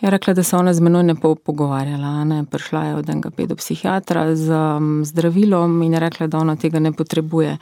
Je 0.00 0.10
rekla, 0.10 0.34
da 0.34 0.42
se 0.42 0.56
ona 0.56 0.74
z 0.74 0.80
menoj 0.80 1.02
ne 1.02 1.14
bo 1.14 1.34
pogovarjala. 1.34 2.24
Ne? 2.24 2.44
Prišla 2.50 2.84
je 2.84 2.94
od 2.94 3.10
enega 3.10 3.30
pedopsihiatra 3.30 4.34
z 4.36 4.50
um, 4.50 5.04
zdravilom 5.04 5.82
in 5.82 5.94
je 5.94 6.00
rekla, 6.00 6.26
da 6.26 6.38
ona 6.38 6.56
tega 6.56 6.78
ne 6.78 6.92
potrebuje. 6.92 7.58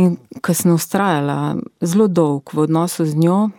In 0.00 0.16
ko 0.40 0.54
sem 0.56 0.72
ustrajala 0.72 1.56
zelo 1.80 2.06
dolg 2.08 2.54
v 2.54 2.64
odnosu 2.64 3.04
z 3.04 3.18
njo, 3.20 3.50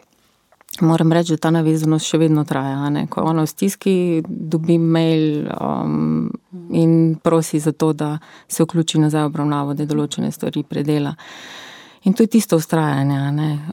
moram 0.81 1.11
reči, 1.11 1.35
da 1.35 1.47
ta 1.47 1.51
navezanost 1.51 2.07
še 2.07 2.17
vedno 2.21 2.43
traja. 2.47 2.89
Ne? 2.89 3.05
Ko 3.11 3.25
ona 3.27 3.43
v 3.45 3.51
stiski 3.51 3.95
dobi 4.25 4.77
mail 4.79 5.49
um, 5.51 6.29
in 6.73 7.17
prosi 7.21 7.59
za 7.59 7.75
to, 7.75 7.91
da 7.93 8.15
se 8.47 8.63
vključi 8.63 9.01
nazaj 9.03 9.27
v 9.27 9.33
obravnavo, 9.33 9.75
da 9.75 9.85
določene 9.85 10.31
stvari 10.31 10.63
predela. 10.63 11.13
In 12.03 12.15
to 12.17 12.23
je 12.25 12.31
tisto 12.33 12.57
ustrajanje. 12.57 13.19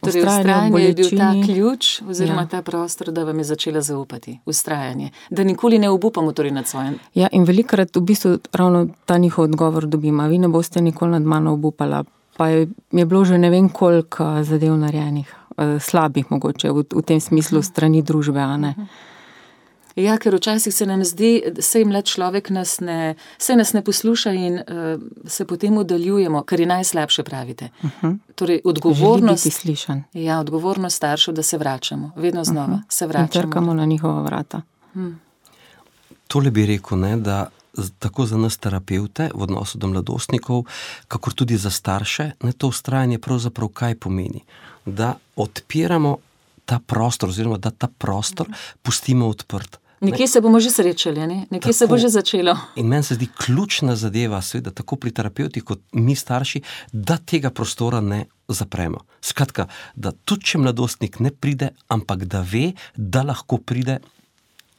Torej, 0.04 0.20
ustrajanje 0.20 0.82
je 0.82 0.94
bil 0.98 1.12
ta 1.16 1.30
ključ, 1.46 2.02
oziroma 2.04 2.42
ja. 2.44 2.50
ta 2.58 2.62
prostor, 2.62 3.08
da 3.16 3.24
vam 3.24 3.38
je 3.40 3.46
začela 3.54 3.80
zaupati. 3.80 4.34
Ustrajanje. 4.44 5.14
Da 5.30 5.46
nikoli 5.48 5.78
ne 5.78 5.88
obupamo 5.88 6.34
torej 6.36 6.52
nad 6.52 6.68
svojim. 6.68 6.98
Ja, 7.16 7.32
in 7.32 7.48
velikrat 7.48 7.96
v 7.96 8.04
bistvu 8.04 8.36
ravno 8.52 8.84
ta 9.08 9.16
njihov 9.16 9.48
odgovor 9.48 9.86
dobimo. 9.88 10.28
Vi 10.28 10.38
ne 10.38 10.52
boste 10.52 10.84
nikoli 10.84 11.16
nad 11.16 11.24
mano 11.24 11.56
obupala. 11.56 12.04
Pa 12.38 12.48
je, 12.48 12.68
je 12.94 13.04
bilo 13.04 13.24
že 13.26 13.38
ne 13.38 13.50
vem 13.50 13.66
koliko 13.68 14.44
zadev 14.46 14.76
narejenih, 14.78 15.26
eh, 15.58 15.78
slabih 15.82 16.30
mogoče 16.30 16.70
v, 16.70 16.86
v 16.94 17.02
tem 17.02 17.20
smislu 17.20 17.62
strani 17.62 18.02
družbe. 18.02 18.38
-huh. 18.38 18.86
Ja, 19.98 20.14
ker 20.18 20.34
včasih 20.34 20.74
se 20.74 20.86
nam 20.86 21.02
zdi, 21.04 21.42
da 21.50 21.62
se 21.62 21.82
mlad 21.84 22.06
človek 22.06 22.50
nas 22.54 22.78
ne, 22.80 23.16
nas 23.56 23.72
ne 23.72 23.82
posluša 23.82 24.32
in 24.32 24.54
uh, 24.54 25.00
se 25.26 25.44
potem 25.44 25.78
oddaljujemo, 25.78 26.42
kar 26.42 26.60
je 26.60 26.66
najslabše, 26.66 27.22
pravite. 27.22 27.70
Uh 27.82 27.84
mhm. 27.84 28.06
-huh. 28.06 28.18
Torej, 28.34 28.60
odgovornost, 28.64 29.64
ja, 30.14 30.40
odgovornost 30.40 30.96
staršev, 30.96 31.34
da 31.34 31.42
se 31.42 31.58
vračamo, 31.58 32.12
vedno 32.16 32.44
znova 32.44 32.64
uh 32.64 32.70
mhm. 32.70 32.78
-huh. 32.78 32.92
se 32.94 33.06
vračamo. 33.06 33.42
Trkamo 33.42 33.74
na 33.74 33.84
njihova 33.84 34.22
vrata. 34.22 34.62
Hmm. 34.92 35.20
Tole 36.28 36.50
bi 36.50 36.66
rekel, 36.66 36.98
ne, 36.98 37.16
da 37.16 37.48
tako 37.98 38.26
za 38.26 38.36
nas, 38.36 38.58
terapeute, 38.58 39.30
v 39.34 39.42
odnosu 39.42 39.78
do 39.78 39.88
mladostnikov, 39.88 40.64
kakor 41.08 41.34
tudi 41.34 41.56
za 41.56 41.70
starše, 41.70 42.30
ne, 42.42 42.52
to 42.52 42.68
ustrajanje 42.68 43.18
pravzaprav 43.18 43.68
kaj 43.68 43.94
pomeni. 43.94 44.44
Da 44.86 45.14
odpiramo 45.36 46.18
ta 46.64 46.78
prostor, 46.78 47.28
oziroma 47.28 47.58
da 47.58 47.70
ta 47.70 47.88
prostor 47.98 48.48
pustimo 48.82 49.28
odprt. 49.28 49.78
Nekje 50.00 50.28
se 50.28 50.40
bomo 50.40 50.60
že 50.60 50.70
srečali, 50.70 51.20
ne? 51.26 51.46
nekje 51.50 51.60
tako, 51.60 51.72
se 51.72 51.86
bo 51.86 51.98
že 51.98 52.08
začelo. 52.08 52.56
In 52.76 52.86
meni 52.86 53.02
se 53.02 53.14
zdi 53.14 53.26
ključna 53.26 53.96
zadeva, 53.96 54.42
seveda, 54.42 54.70
tako 54.70 54.96
pri 54.96 55.10
terapeuti, 55.10 55.60
kot 55.60 55.80
mi 55.92 56.14
starši, 56.14 56.62
da 56.92 57.16
tega 57.16 57.50
prostora 57.50 58.00
ne 58.00 58.26
zapremo. 58.48 59.02
Skratka, 59.20 59.66
da 59.94 60.12
tudi 60.12 60.52
če 60.52 60.58
mladostnik 60.58 61.18
ne 61.20 61.30
pride, 61.30 61.72
ampak 61.88 62.24
da 62.24 62.44
ve, 62.46 62.72
da 62.94 63.22
lahko 63.26 63.58
pride. 63.58 63.98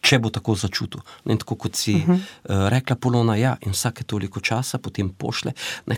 Če 0.10 0.18
bo 0.20 0.32
tako 0.34 0.56
začutil, 0.58 1.04
in 1.30 1.38
tako 1.38 1.56
kot 1.56 1.76
si 1.76 1.94
uh 1.96 2.08
-huh. 2.08 2.16
uh, 2.16 2.68
rekla, 2.74 2.96
polona, 2.96 3.36
ja, 3.36 3.58
in 3.62 3.72
vsake 3.72 4.04
toliko 4.04 4.40
časa 4.40 4.78
potem 4.78 5.10
pošle, 5.10 5.54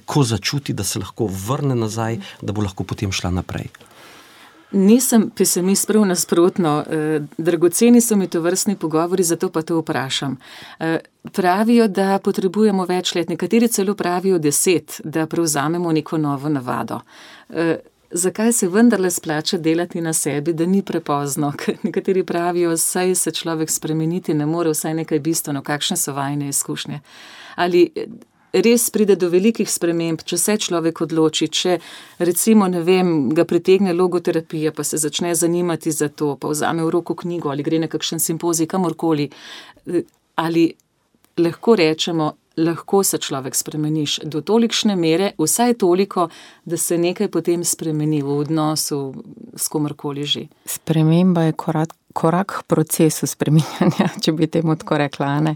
ko 0.06 0.24
začuti, 0.24 0.74
da 0.74 0.84
se 0.84 1.00
lahko 1.00 1.30
vrne 1.48 1.76
nazaj, 1.76 2.20
da 2.42 2.54
bo 2.54 2.62
lahko 2.62 2.84
potem 2.84 3.12
šla 3.12 3.32
naprej. 3.32 3.70
Nisem 4.72 5.30
pesimist, 5.36 5.88
prav 5.88 6.06
nasprotno. 6.06 6.84
Eh, 6.90 7.22
dragoceni 7.38 8.02
so 8.02 8.16
mi 8.16 8.28
to 8.28 8.42
vrstni 8.42 8.76
pogovori, 8.76 9.24
zato 9.24 9.50
pa 9.50 9.62
to 9.62 9.80
vprašam. 9.80 10.38
Eh, 10.80 11.00
pravijo, 11.32 11.88
da 11.88 12.20
potrebujemo 12.24 12.86
več 12.86 13.16
let, 13.16 13.30
nekateri 13.30 13.68
celo 13.68 13.96
pravijo 13.96 14.40
deset, 14.40 15.02
da 15.04 15.28
prevzamemo 15.28 15.92
neko 15.92 16.18
novo 16.18 16.50
navado. 16.50 17.02
Eh, 18.12 18.18
zakaj 18.18 18.54
se 18.54 18.68
vendarle 18.68 19.12
splača 19.12 19.58
delati 19.58 20.02
na 20.02 20.14
sebi, 20.14 20.54
da 20.54 20.66
ni 20.66 20.82
prepozno? 20.82 21.54
Nekateri 21.84 22.24
pravijo, 22.24 22.78
saj 22.78 23.16
se 23.16 23.32
človek 23.32 23.70
spremeniti 23.70 24.34
ne 24.34 24.46
more, 24.46 24.70
vsaj 24.70 24.94
nekaj 24.94 25.20
bistveno, 25.20 25.62
kakšne 25.64 25.98
so 25.98 26.14
vajne 26.14 26.50
izkušnje. 26.50 27.00
Ali 27.56 27.92
res 28.54 28.90
pride 28.90 29.16
do 29.16 29.30
velikih 29.30 29.70
sprememb, 29.70 30.24
če 30.28 30.38
se 30.38 30.58
človek 30.58 31.02
odloči, 31.02 31.48
če 31.48 31.78
recimo, 32.20 32.68
ne 32.68 32.82
vem, 32.84 33.30
ga 33.36 33.46
pritegne 33.46 33.94
logoterapija, 33.94 34.72
pa 34.76 34.84
se 34.84 34.98
začne 34.98 35.36
zanimati 35.36 35.92
za 35.92 36.10
to, 36.10 36.36
pa 36.36 36.52
vzame 36.52 36.84
v 36.84 36.90
roko 36.90 37.16
knjigo 37.16 37.50
ali 37.50 37.64
gre 37.64 37.80
na 37.80 37.88
kakšen 37.88 38.20
simpozij, 38.20 38.68
kamorkoli. 38.68 39.30
Ali 40.36 40.74
lahko 41.38 41.76
rečemo, 41.76 42.34
lahko 42.58 43.04
se 43.04 43.18
človek 43.18 43.56
spremeniš 43.56 44.20
do 44.24 44.42
tolikšne 44.42 44.96
mere, 44.96 45.32
vsaj 45.38 45.74
toliko, 45.74 46.28
da 46.66 46.78
se 46.78 46.98
nekaj 46.98 47.32
potem 47.32 47.64
spremeni 47.64 48.22
v 48.22 48.38
odnosu 48.38 49.14
s 49.56 49.68
komorkoli 49.68 50.26
že. 50.26 50.46
Sprememba 50.66 51.42
je 51.42 51.52
korak, 51.52 51.96
korak 52.14 52.60
k 52.60 52.68
procesu 52.68 53.28
spremenjanja, 53.28 54.12
če 54.24 54.32
bi 54.32 54.48
temu 54.48 54.76
tako 54.76 54.98
rekla. 54.98 55.40
Ne? 55.40 55.56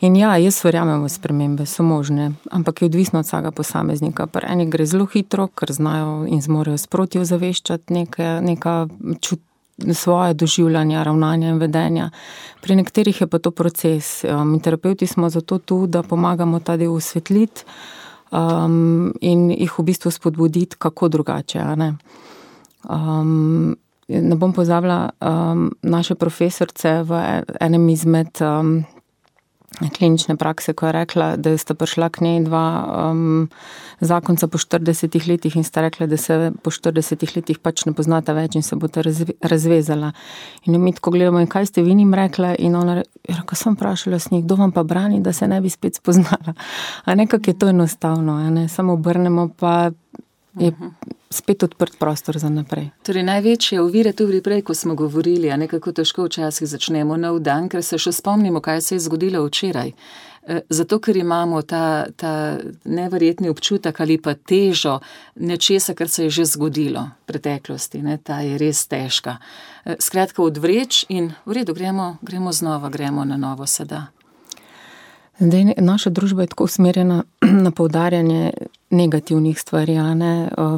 In 0.00 0.16
ja, 0.16 0.34
jaz 0.36 0.60
verjamem 0.64 1.04
v 1.04 1.08
spremembe, 1.08 1.64
so 1.66 1.82
možne, 1.82 2.34
ampak 2.52 2.82
je 2.82 2.86
odvisno 2.86 3.20
od 3.20 3.26
vsakega 3.26 3.50
posameznika. 3.50 4.26
Pri 4.26 4.44
enih 4.52 4.68
gre 4.68 4.84
zelo 4.86 5.06
hitro, 5.08 5.48
ker 5.48 5.72
znajo 5.72 6.26
in 6.28 6.42
zmorejo 6.44 6.76
sproti 6.78 7.20
ozaveščati 7.22 7.94
neke, 7.94 8.28
neka 8.44 8.74
čut, 9.20 9.40
svoje 9.92 10.34
doživljanja, 10.34 11.02
ravnanja 11.02 11.48
in 11.48 11.58
vedenja. 11.58 12.10
Pri 12.60 12.76
nekaterih 12.76 13.20
je 13.20 13.26
pa 13.26 13.38
to 13.38 13.50
proces. 13.50 14.24
Um, 14.24 14.54
in 14.54 14.60
terapeuti 14.60 15.06
smo 15.06 15.28
zato 15.28 15.58
tu, 15.58 15.86
da 15.86 16.02
pomagamo 16.02 16.60
ta 16.60 16.76
del 16.76 16.94
osvetliti 16.94 17.64
um, 18.30 19.12
in 19.20 19.50
jih 19.50 19.78
v 19.78 19.82
bistvu 19.82 20.10
spodbuditi, 20.10 20.76
kako 20.78 21.08
drugače. 21.08 21.64
Ne? 21.76 21.94
Um, 22.88 23.76
ne 24.08 24.36
bom 24.36 24.52
pozabila 24.52 25.10
um, 25.20 25.70
naše 25.82 26.14
profesorice 26.14 27.02
v 27.02 27.42
enem 27.60 27.88
izmed. 27.88 28.40
Um, 28.40 28.84
klinične 29.98 30.36
prakse, 30.36 30.72
ko 30.72 30.86
je 30.86 30.92
rekla, 30.92 31.36
da 31.36 31.52
sta 31.58 31.74
prišla 31.74 32.08
k 32.08 32.20
njej 32.20 32.40
dva 32.44 32.64
um, 33.10 33.48
zakonca 34.00 34.48
po 34.48 34.58
40 34.58 35.28
letih 35.28 35.56
in 35.56 35.64
sta 35.64 35.84
rekla, 35.84 36.06
da 36.06 36.16
se 36.16 36.52
po 36.62 36.70
40 36.70 37.36
letih 37.36 37.58
pač 37.58 37.84
ne 37.86 37.92
poznata 37.92 38.32
več 38.32 38.56
in 38.56 38.64
se 38.64 38.76
bo 38.76 38.88
ta 38.88 39.04
razve, 39.04 39.36
razvezala. 39.40 40.12
In 40.64 40.80
mi 40.82 40.94
tako 40.96 41.10
gledamo, 41.10 41.40
in 41.40 41.46
kaj 41.46 41.66
ste 41.66 41.82
vi 41.82 41.94
njim 41.94 42.14
rekla, 42.14 42.54
in 42.58 42.76
ona 42.76 42.96
je 42.96 43.04
rekla, 43.28 43.56
sem 43.56 43.76
vprašala 43.76 44.18
s 44.18 44.30
njih, 44.30 44.44
kdo 44.44 44.56
vam 44.56 44.72
pa 44.72 44.82
brani, 44.82 45.20
da 45.20 45.32
se 45.32 45.48
ne 45.48 45.60
bi 45.60 45.70
spet 45.70 46.00
spoznala. 46.00 46.56
A 47.04 47.14
nekako 47.14 47.50
je 47.50 47.58
to 47.58 47.68
enostavno, 47.68 48.40
ne? 48.50 48.68
samo 48.68 48.92
obrnemo 48.92 49.48
pa 49.58 49.90
je 50.58 50.72
spet 51.30 51.62
odprt 51.62 51.98
prostor 51.98 52.38
za 52.38 52.48
naprej. 52.48 52.90
Torej, 53.02 53.22
največje 53.22 53.80
ovire 53.80 54.12
tudi 54.12 54.40
prej, 54.42 54.62
ko 54.62 54.74
smo 54.74 54.94
govorili, 54.94 55.50
a 55.50 55.56
nekako 55.56 55.92
težko 55.92 56.24
včasih 56.26 56.68
začnemo 56.68 57.16
nov 57.16 57.40
dan, 57.44 57.68
ker 57.68 57.84
se 57.84 57.98
še 57.98 58.12
spomnimo, 58.12 58.60
kaj 58.60 58.80
se 58.80 58.94
je 58.94 59.04
zgodilo 59.04 59.44
včeraj. 59.44 59.92
E, 60.46 60.60
zato, 60.70 60.98
ker 61.02 61.16
imamo 61.16 61.62
ta, 61.62 62.06
ta 62.16 62.56
neverjetni 62.84 63.50
občutek 63.50 64.00
ali 64.00 64.18
pa 64.22 64.34
težo 64.34 65.00
nečesa, 65.34 65.94
kar 65.94 66.08
se 66.08 66.24
je 66.24 66.30
že 66.30 66.44
zgodilo 66.44 67.02
v 67.10 67.32
preteklosti, 67.32 68.02
ne, 68.02 68.18
ta 68.18 68.40
je 68.40 68.58
res 68.58 68.86
težka. 68.86 69.38
E, 69.84 69.98
skratka, 70.00 70.42
odvreč 70.42 71.04
in 71.08 71.34
v 71.44 71.60
redu, 71.60 71.74
gremo, 71.74 72.16
gremo 72.22 72.52
znova, 72.52 72.88
gremo 72.88 73.24
na 73.24 73.36
novo 73.36 73.66
sedaj. 73.66 74.16
Zdaj, 75.38 75.74
naša 75.76 76.10
družba 76.10 76.42
je 76.42 76.46
tako 76.46 76.64
usmerjena 76.64 77.24
na 77.64 77.70
poudarjanje 77.70 78.52
negativnih 78.90 79.60
stvari. 79.60 79.96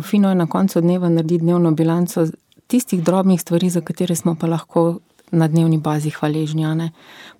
Fino 0.02 0.28
je 0.28 0.34
na 0.34 0.46
koncu 0.46 0.80
dneva 0.80 1.08
narediti 1.08 1.44
dnevno 1.44 1.70
bilanco 1.70 2.26
tistih 2.66 3.02
drobnih 3.04 3.40
stvari, 3.40 3.70
za 3.70 3.80
katere 3.80 4.16
smo 4.16 4.36
pa 4.40 4.46
lahko 4.46 4.98
na 5.30 5.48
dnevni 5.48 5.78
bazi 5.78 6.10
hvaležni. 6.10 6.90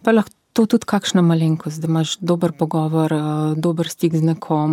Pa 0.03 0.13
lahko 0.13 0.39
to 0.59 0.67
tudi 0.67 0.89
kakšna 0.91 1.23
malenkost, 1.23 1.79
da 1.79 1.87
imaš 1.87 2.17
dober 2.19 2.51
pogovor, 2.59 3.13
dober 3.57 3.89
stik 3.89 4.17
z 4.19 4.27
nekom, 4.27 4.73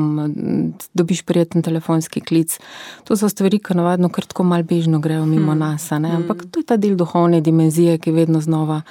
dobiš 0.98 1.22
prijeten 1.30 1.62
telefonski 1.62 2.24
klic. 2.26 2.58
To 3.06 3.18
so 3.18 3.30
stvari, 3.30 3.60
ki 3.62 3.78
navadno 3.78 4.10
kar 4.10 4.26
tako 4.26 4.48
mal 4.50 4.64
bežno 4.66 5.00
grejo 5.00 5.28
mimo 5.30 5.52
hmm. 5.52 5.62
nas. 5.62 5.90
Ne? 5.92 6.16
Ampak 6.18 6.48
to 6.50 6.64
je 6.64 6.70
ta 6.72 6.78
del 6.82 6.96
duhovne 6.98 7.42
dimenzije, 7.42 8.00
ki 8.02 8.16
vedno 8.16 8.42
znova 8.42 8.82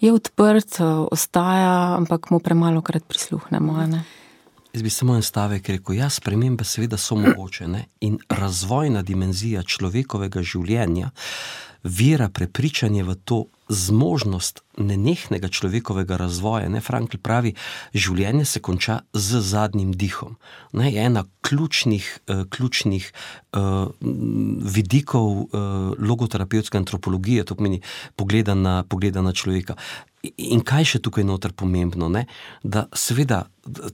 je 0.00 0.12
odprt, 0.14 0.80
ostaja, 1.12 1.98
ampak 1.98 2.30
mu 2.30 2.40
premalo 2.40 2.80
krat 2.80 3.04
prisluhnemo. 3.04 3.76
Ne? 3.92 4.04
Jaz 4.72 4.82
bi 4.82 4.90
samo 4.90 5.16
en 5.16 5.22
stavek 5.22 5.68
rekel: 5.68 5.96
ja, 5.96 6.10
spremembe 6.10 6.64
seveda 6.64 6.96
so 6.96 7.16
mogoče 7.16 7.68
ne? 7.68 7.84
in 8.00 8.18
razvojna 8.28 9.02
dimenzija 9.02 9.62
človekovega 9.62 10.42
življenja, 10.42 11.10
vera, 11.82 12.28
prepričanje 12.28 13.04
v 13.04 13.16
to, 13.24 13.44
zmožnost 13.68 14.62
nenehnega 14.78 15.48
človekovega 15.48 16.16
razvoja. 16.16 16.68
Ne, 16.72 16.80
Frankl 16.80 17.20
pravi, 17.22 17.54
življenje 17.94 18.44
se 18.48 18.62
konča 18.64 19.00
z 19.12 19.42
zadnjim 19.44 19.92
dihom. 19.92 20.36
Ne, 20.72 20.90
je 20.92 21.04
ena 21.04 21.24
ključnih, 21.44 22.06
uh, 22.28 22.44
ključnih 22.50 23.08
uh, 23.12 23.92
vidikov 24.78 25.28
uh, 25.28 25.48
logoterapevtske 25.98 26.80
antropologije, 26.80 27.44
to 27.44 27.58
pomeni 27.58 27.82
pogleda 28.16 28.54
na, 28.54 28.82
pogleda 28.88 29.22
na 29.22 29.32
človeka. 29.32 29.76
In 30.36 30.64
kaj 30.66 30.94
še 30.94 31.02
tukaj 31.04 31.24
noter 31.24 31.52
pomembno? 31.54 32.08
Ne? 32.10 32.26
Da, 32.64 32.88
seveda, 32.96 33.46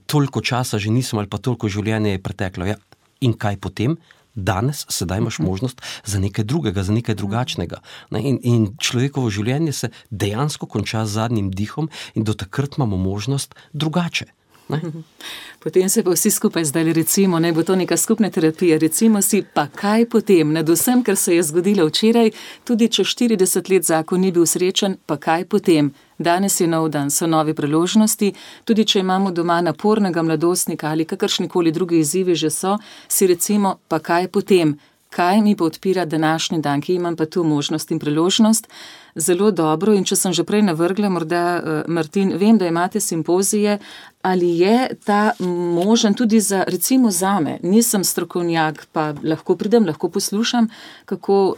toliko 0.09 0.41
časa 0.41 0.79
že 0.81 0.89
nisem, 0.89 1.19
ali 1.21 1.29
pa 1.29 1.37
toliko 1.37 1.69
življenja 1.69 2.15
je 2.15 2.23
preteklo. 2.23 2.65
Ja, 2.65 2.79
in 3.21 3.35
kaj 3.37 3.59
potem? 3.61 3.99
Danes, 4.35 4.85
sedaj 4.89 5.17
imaš 5.17 5.39
mhm. 5.39 5.47
možnost 5.47 5.81
za 6.05 6.19
nekaj 6.19 6.43
drugega, 6.43 6.83
za 6.83 6.93
nekaj 6.93 7.15
drugačnega. 7.15 7.81
In, 8.11 8.39
in 8.43 8.67
človekovo 8.79 9.29
življenje 9.29 9.73
se 9.73 9.91
dejansko 10.09 10.67
konča 10.67 11.05
z 11.05 11.17
zadnjim 11.19 11.51
dihom, 11.51 11.89
in 12.13 12.23
do 12.23 12.33
takrat 12.33 12.77
imamo 12.77 12.97
možnost 12.97 13.55
drugače. 13.73 14.34
Ne? 14.69 14.81
Potem 15.63 15.89
se 15.89 16.03
pa 16.03 16.11
vsi 16.11 16.31
skupaj 16.31 16.65
zdaj 16.65 16.93
recimo, 16.93 17.39
ne 17.39 17.51
bo 17.53 17.63
to 17.63 17.75
neka 17.75 17.97
skupna 17.97 18.29
terapija. 18.29 18.77
Recimo 18.77 19.21
si, 19.21 19.43
pa 19.53 19.67
kaj 19.67 20.05
potem, 20.05 20.53
nad 20.53 20.69
vsem, 20.69 21.01
kar 21.03 21.17
se 21.17 21.35
je 21.35 21.43
zgodilo 21.43 21.87
včeraj, 21.87 22.29
tudi 22.63 22.87
če 22.87 23.03
40 23.03 23.71
let 23.73 23.83
zakon 23.83 24.21
ni 24.21 24.31
bil 24.31 24.45
srečen, 24.45 24.97
pa 25.05 25.17
kaj 25.17 25.45
potem. 25.49 25.89
Danes 26.17 26.59
je 26.61 26.67
nov 26.67 26.89
dan, 26.89 27.09
so 27.09 27.25
nove 27.27 27.53
priložnosti, 27.57 28.33
tudi 28.63 28.85
če 28.85 28.99
imamo 28.99 29.31
doma 29.31 29.57
napornega 29.61 30.21
mladostnika 30.21 30.89
ali 30.93 31.05
kakršnikoli 31.05 31.71
drugi 31.71 31.99
izzivi 31.99 32.35
že 32.35 32.49
so, 32.49 32.77
si 33.07 33.27
recimo, 33.27 33.79
pa 33.87 33.99
kaj 33.99 34.27
potem, 34.27 34.77
kaj 35.15 35.41
mi 35.41 35.55
pa 35.55 35.63
odpira 35.65 36.05
današnji 36.05 36.61
dan, 36.61 36.81
ki 36.81 36.95
imam 36.95 37.15
pa 37.15 37.25
tu 37.25 37.43
možnost 37.43 37.91
in 37.91 37.99
priložnost. 37.99 38.67
Zelo 39.15 39.51
dobro, 39.51 39.93
in 39.95 40.03
če 40.03 40.15
sem 40.19 40.33
že 40.35 40.43
prej 40.43 40.65
navrgla, 40.67 41.09
morda, 41.09 41.43
Martin, 41.87 42.33
vem, 42.35 42.57
da 42.59 42.67
imate 42.67 42.99
simpozije, 42.99 43.77
ali 44.21 44.49
je 44.59 44.89
ta 45.05 45.31
možen 45.39 46.13
tudi 46.13 46.39
za, 46.39 46.65
recimo, 46.67 47.11
zame, 47.11 47.59
nisem 47.63 48.03
strokovnjak, 48.03 48.87
pa 48.91 49.13
lahko 49.23 49.55
pridem, 49.55 49.87
lahko 49.87 50.09
poslušam, 50.09 50.67
kako 51.05 51.55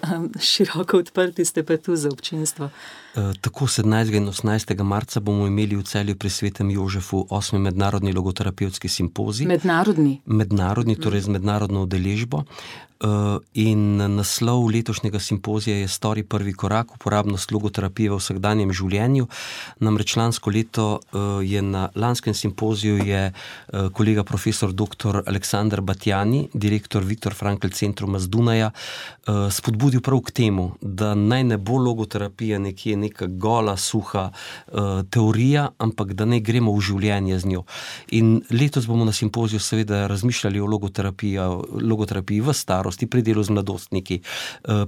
široko 0.52 1.02
odprti 1.02 1.46
ste 1.46 1.64
pa 1.64 1.78
tu 1.78 1.96
za 1.96 2.14
občinstvo. 2.14 2.70
Tako 3.18 3.66
17. 3.66 4.14
in 4.14 4.28
18. 4.28 4.84
marca 4.84 5.20
bomo 5.20 5.48
imeli 5.48 5.76
v 5.76 5.84
celju 5.84 6.16
pri 6.16 6.30
svetem 6.30 6.70
Jožefu 6.70 7.26
8. 7.30 7.58
mednarodni 7.58 8.14
logoterapevtski 8.14 8.90
simpozij. 8.90 9.48
Mednarodni. 9.48 10.22
Mednarodni, 10.26 10.96
torej 10.96 11.22
z 11.22 11.28
mednarodno 11.28 11.82
udeležbo. 11.82 12.44
In 13.54 13.98
naslov 13.98 14.72
letošnjega 14.74 15.20
simpozija 15.20 15.76
je 15.78 15.88
Stori 15.88 16.24
prvi 16.24 16.54
korak, 16.54 16.96
uporabnost 16.96 17.52
logoterapije 17.52 18.10
v 18.10 18.18
vsakdanjem 18.18 18.72
življenju. 18.74 19.28
Namreč 19.86 20.16
lansko 20.18 20.50
leto 20.50 21.00
je 21.46 21.62
na 21.62 21.90
lanskem 21.94 22.34
simpoziju 22.34 22.98
je 23.06 23.34
kolega 23.94 24.24
profesor 24.24 24.74
doktor 24.74 25.22
Aleksander 25.28 25.82
Batjani, 25.82 26.50
direktor 26.54 27.06
Viktor 27.06 27.38
Frankl 27.38 27.70
centruma 27.70 28.18
z 28.20 28.34
Dunaja, 28.34 28.72
spodbudil 29.30 30.02
prav 30.02 30.24
k 30.26 30.32
temu, 30.32 30.72
da 30.82 31.14
naj 31.14 31.44
ne 31.54 31.58
bo 31.62 31.78
logoterapija 31.78 32.58
nekje 32.58 32.98
neka 33.08 33.28
gola, 33.28 33.78
suha 33.78 34.30
teorija, 35.10 35.70
ampak 35.80 36.14
da 36.14 36.28
naj 36.28 36.42
gremo 36.46 36.74
v 36.76 36.84
življenje 36.84 37.40
z 37.40 37.52
njo. 37.54 37.64
In 38.18 38.42
letos 38.52 38.88
bomo 38.88 39.06
na 39.08 39.16
simpoziju 39.16 39.60
seveda 39.60 40.06
razmišljali 40.12 40.60
o 40.60 40.68
logoterapiji, 40.68 42.42
v 42.42 42.54
starosti, 42.54 43.08
pri 43.08 43.24
delu 43.26 43.44
z 43.44 43.56
mladostniki, 43.56 44.20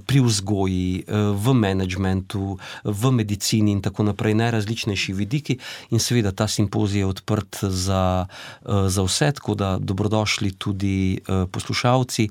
pri 0.06 0.20
vzgoji, 0.24 1.04
v 1.08 1.54
menedžmentu, 1.54 2.56
v 2.84 3.12
medicini 3.14 3.72
in 3.72 3.82
tako 3.84 4.06
naprej, 4.10 4.36
najrazličnejši 4.38 5.16
vidiki. 5.16 5.58
In 5.90 6.02
seveda 6.02 6.32
ta 6.32 6.48
simpozij 6.48 7.02
je 7.02 7.10
odprt 7.10 7.62
za, 7.62 8.26
za 8.66 9.02
vse, 9.06 9.32
tako 9.40 9.54
da 9.54 9.78
dobrodošli 9.78 10.52
tudi 10.58 11.20
poslušalci. 11.26 12.28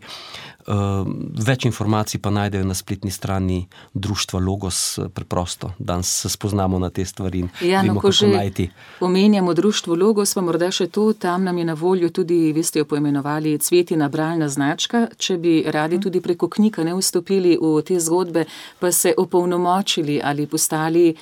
Več 1.46 1.66
informacij 1.66 2.20
pa 2.22 2.30
najdejo 2.30 2.66
na 2.66 2.74
spletni 2.74 3.12
strani 3.12 3.68
društva 3.94 4.40
Logos, 4.40 5.00
preprosto, 5.14 5.72
danes 5.80 6.12
se 6.22 6.30
spoznamo 6.30 6.80
na 6.80 6.90
te 6.90 7.06
stvari 7.06 7.40
in 7.40 7.50
Ja, 7.62 7.82
no, 7.82 7.88
vemo, 7.88 8.02
ko 8.02 8.08
kako 8.08 8.12
že 8.12 8.28
najti. 8.28 8.70
omenjamo 9.00 9.54
društvo 9.54 9.96
Logos, 9.96 10.34
pa 10.34 10.42
morda 10.42 10.72
še 10.72 10.88
to, 10.88 11.14
tam 11.14 11.44
nam 11.44 11.58
je 11.58 11.66
na 11.66 11.74
voljo 11.74 12.10
tudi, 12.10 12.54
vi 12.54 12.64
ste 12.64 12.80
jo 12.80 12.86
poimenovali, 12.86 13.58
cvetina 13.58 14.10
bralna 14.10 14.50
značka. 14.50 15.08
Če 15.18 15.38
bi 15.38 15.64
radi 15.68 16.00
tudi 16.00 16.22
preko 16.22 16.48
knjig, 16.48 16.80
a 16.80 16.84
ne, 16.84 16.94
vstopili 16.94 17.58
v 17.62 17.82
te 17.82 18.00
zgodbe, 18.00 18.46
pa 18.80 18.92
se 18.92 19.14
opolnomočili 19.18 20.22
ali 20.24 20.48
postali 20.48 21.16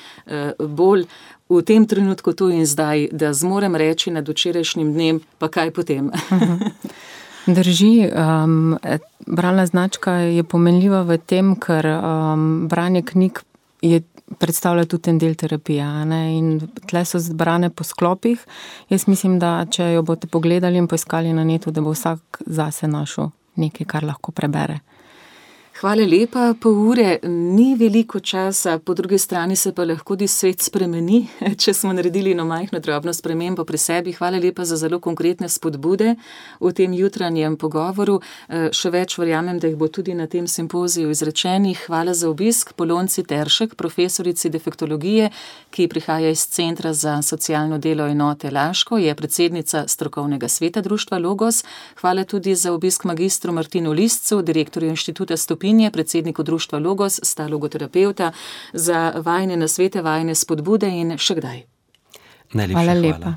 bolj 0.60 1.05
v 1.49 1.62
tem 1.63 1.86
trenutku 1.88 2.33
tu 2.33 2.49
in 2.49 2.65
zdaj, 2.65 3.07
da 3.12 3.33
zmorem 3.33 3.75
reči 3.75 4.12
nad 4.12 4.27
včerajšnjim 4.27 4.93
dnem, 4.93 5.21
pa 5.39 5.47
kaj 5.47 5.71
potem. 5.71 6.12
Drži, 7.47 8.10
bralna 9.27 9.65
značka 9.65 10.12
je 10.12 10.43
pomenljiva 10.43 11.01
v 11.07 11.17
tem, 11.17 11.55
ker 11.55 11.88
branje 12.67 13.01
knjig 13.07 13.39
je, 13.81 14.01
predstavlja 14.38 14.83
tudi 14.86 15.10
en 15.10 15.19
del 15.21 15.36
terapije, 15.39 15.86
ne, 16.05 16.21
in 16.36 16.60
tule 16.89 17.05
so 17.07 17.19
zbrane 17.23 17.69
po 17.69 17.83
sklopih. 17.88 18.43
Jaz 18.89 19.07
mislim, 19.07 19.39
da 19.39 19.65
če 19.71 19.93
jo 19.93 20.03
boste 20.03 20.27
pogledali 20.27 20.77
in 20.77 20.88
poiskali 20.91 21.31
na 21.33 21.47
netu, 21.47 21.71
da 21.71 21.81
bo 21.81 21.95
vsak 21.95 22.41
zase 22.45 22.88
našel 22.91 23.31
nekaj, 23.55 23.88
kar 23.88 24.03
lahko 24.03 24.31
prebere. 24.36 24.79
Hvala 25.78 26.08
lepa, 26.10 26.56
pol 26.58 26.74
ure 26.90 27.20
ni 27.30 27.76
veliko 27.78 28.18
časa, 28.20 28.80
po 28.80 28.96
drugi 28.98 29.18
strani 29.22 29.56
se 29.56 29.70
pa 29.78 29.84
lahko 29.86 30.16
tudi 30.16 30.26
svet 30.28 30.63
spremeni, 30.66 31.20
če 31.62 31.74
smo 31.74 31.92
naredili 31.94 32.32
eno 32.34 32.48
majhno 32.50 32.80
drobno 32.82 33.12
spremembo 33.13 33.62
pri 33.62 33.78
sebi. 33.78 34.13
Hvala 34.18 34.40
lepa 34.42 34.66
za 34.66 34.74
zelo 34.76 34.98
konkretne 35.00 35.46
spodbude 35.50 36.16
v 36.60 36.72
tem 36.74 36.96
jutranjem 36.98 37.60
pogovoru. 37.62 38.16
Še 38.50 38.90
več 38.90 39.20
verjamem, 39.22 39.60
da 39.62 39.70
jih 39.70 39.76
bo 39.78 39.86
tudi 39.94 40.16
na 40.18 40.26
tem 40.26 40.48
simpoziju 40.50 41.12
izrečenih. 41.13 41.84
Hvala 41.86 42.18
za 42.18 42.32
obisk 42.32 42.74
Polonci 42.74 43.22
Teršek, 43.22 43.78
profesorici 43.78 44.50
defektologije, 44.50 45.30
ki 45.70 45.88
prihaja 45.94 46.34
iz 46.34 46.48
Centra 46.58 46.96
za 46.98 47.20
socialno 47.22 47.78
delo 47.78 48.10
enote 48.10 48.50
Laško, 48.50 48.98
je 48.98 49.13
predsednica 49.13 49.86
strokovnega 49.86 50.50
sveta 50.50 50.82
društva 50.82 51.22
Logos. 51.22 51.62
Hvala 52.02 52.26
tudi 52.26 52.58
za 52.58 52.74
obisk 52.74 53.06
magistru 53.06 53.54
Martinu 53.54 53.94
Liscu, 53.94 54.42
direktorju 54.42 54.90
Inštituta 54.98 55.38
Stopinje, 55.67 55.91
predsedniku 55.91 56.43
društva 56.43 56.80
Logos, 56.80 57.19
sta 57.23 57.47
logoterapevta, 57.47 58.32
za 58.73 59.13
vajine 59.15 59.58
nasvete, 59.58 60.01
vajine 60.01 60.36
spodbude 60.36 60.88
in 60.88 61.12
še 61.17 61.36
kdaj. 61.36 61.58
Najlepša 62.53 62.84
Hvala 62.84 62.93
hvala. 62.93 63.01
lepa. 63.01 63.34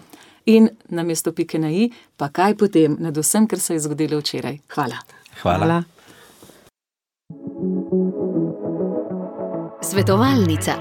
In 0.47 0.69
namesto 0.89 1.33
pike 1.33 1.59
na 1.59 1.71
i, 1.75 1.89
pa 2.17 2.29
kaj 2.29 2.55
potem 2.55 2.95
nad 3.01 3.17
vsem, 3.19 3.49
kar 3.51 3.59
se 3.59 3.75
je 3.75 3.81
zgodilo 3.83 4.21
včeraj. 4.21 4.61
Hvala. 4.75 5.01
Hvala. 5.43 5.59
Hvala. 5.59 5.83
Svetovalnica. 9.83 10.77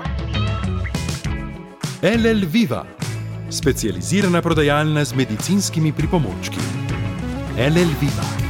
LL 2.03 2.45
Viva, 2.45 2.85
specializirana 3.49 4.41
prodajalna 4.41 5.01
z 5.05 5.15
medicinskimi 5.15 5.93
pripomočki. 5.97 6.61
LL 7.57 7.97
Viva. 7.97 8.48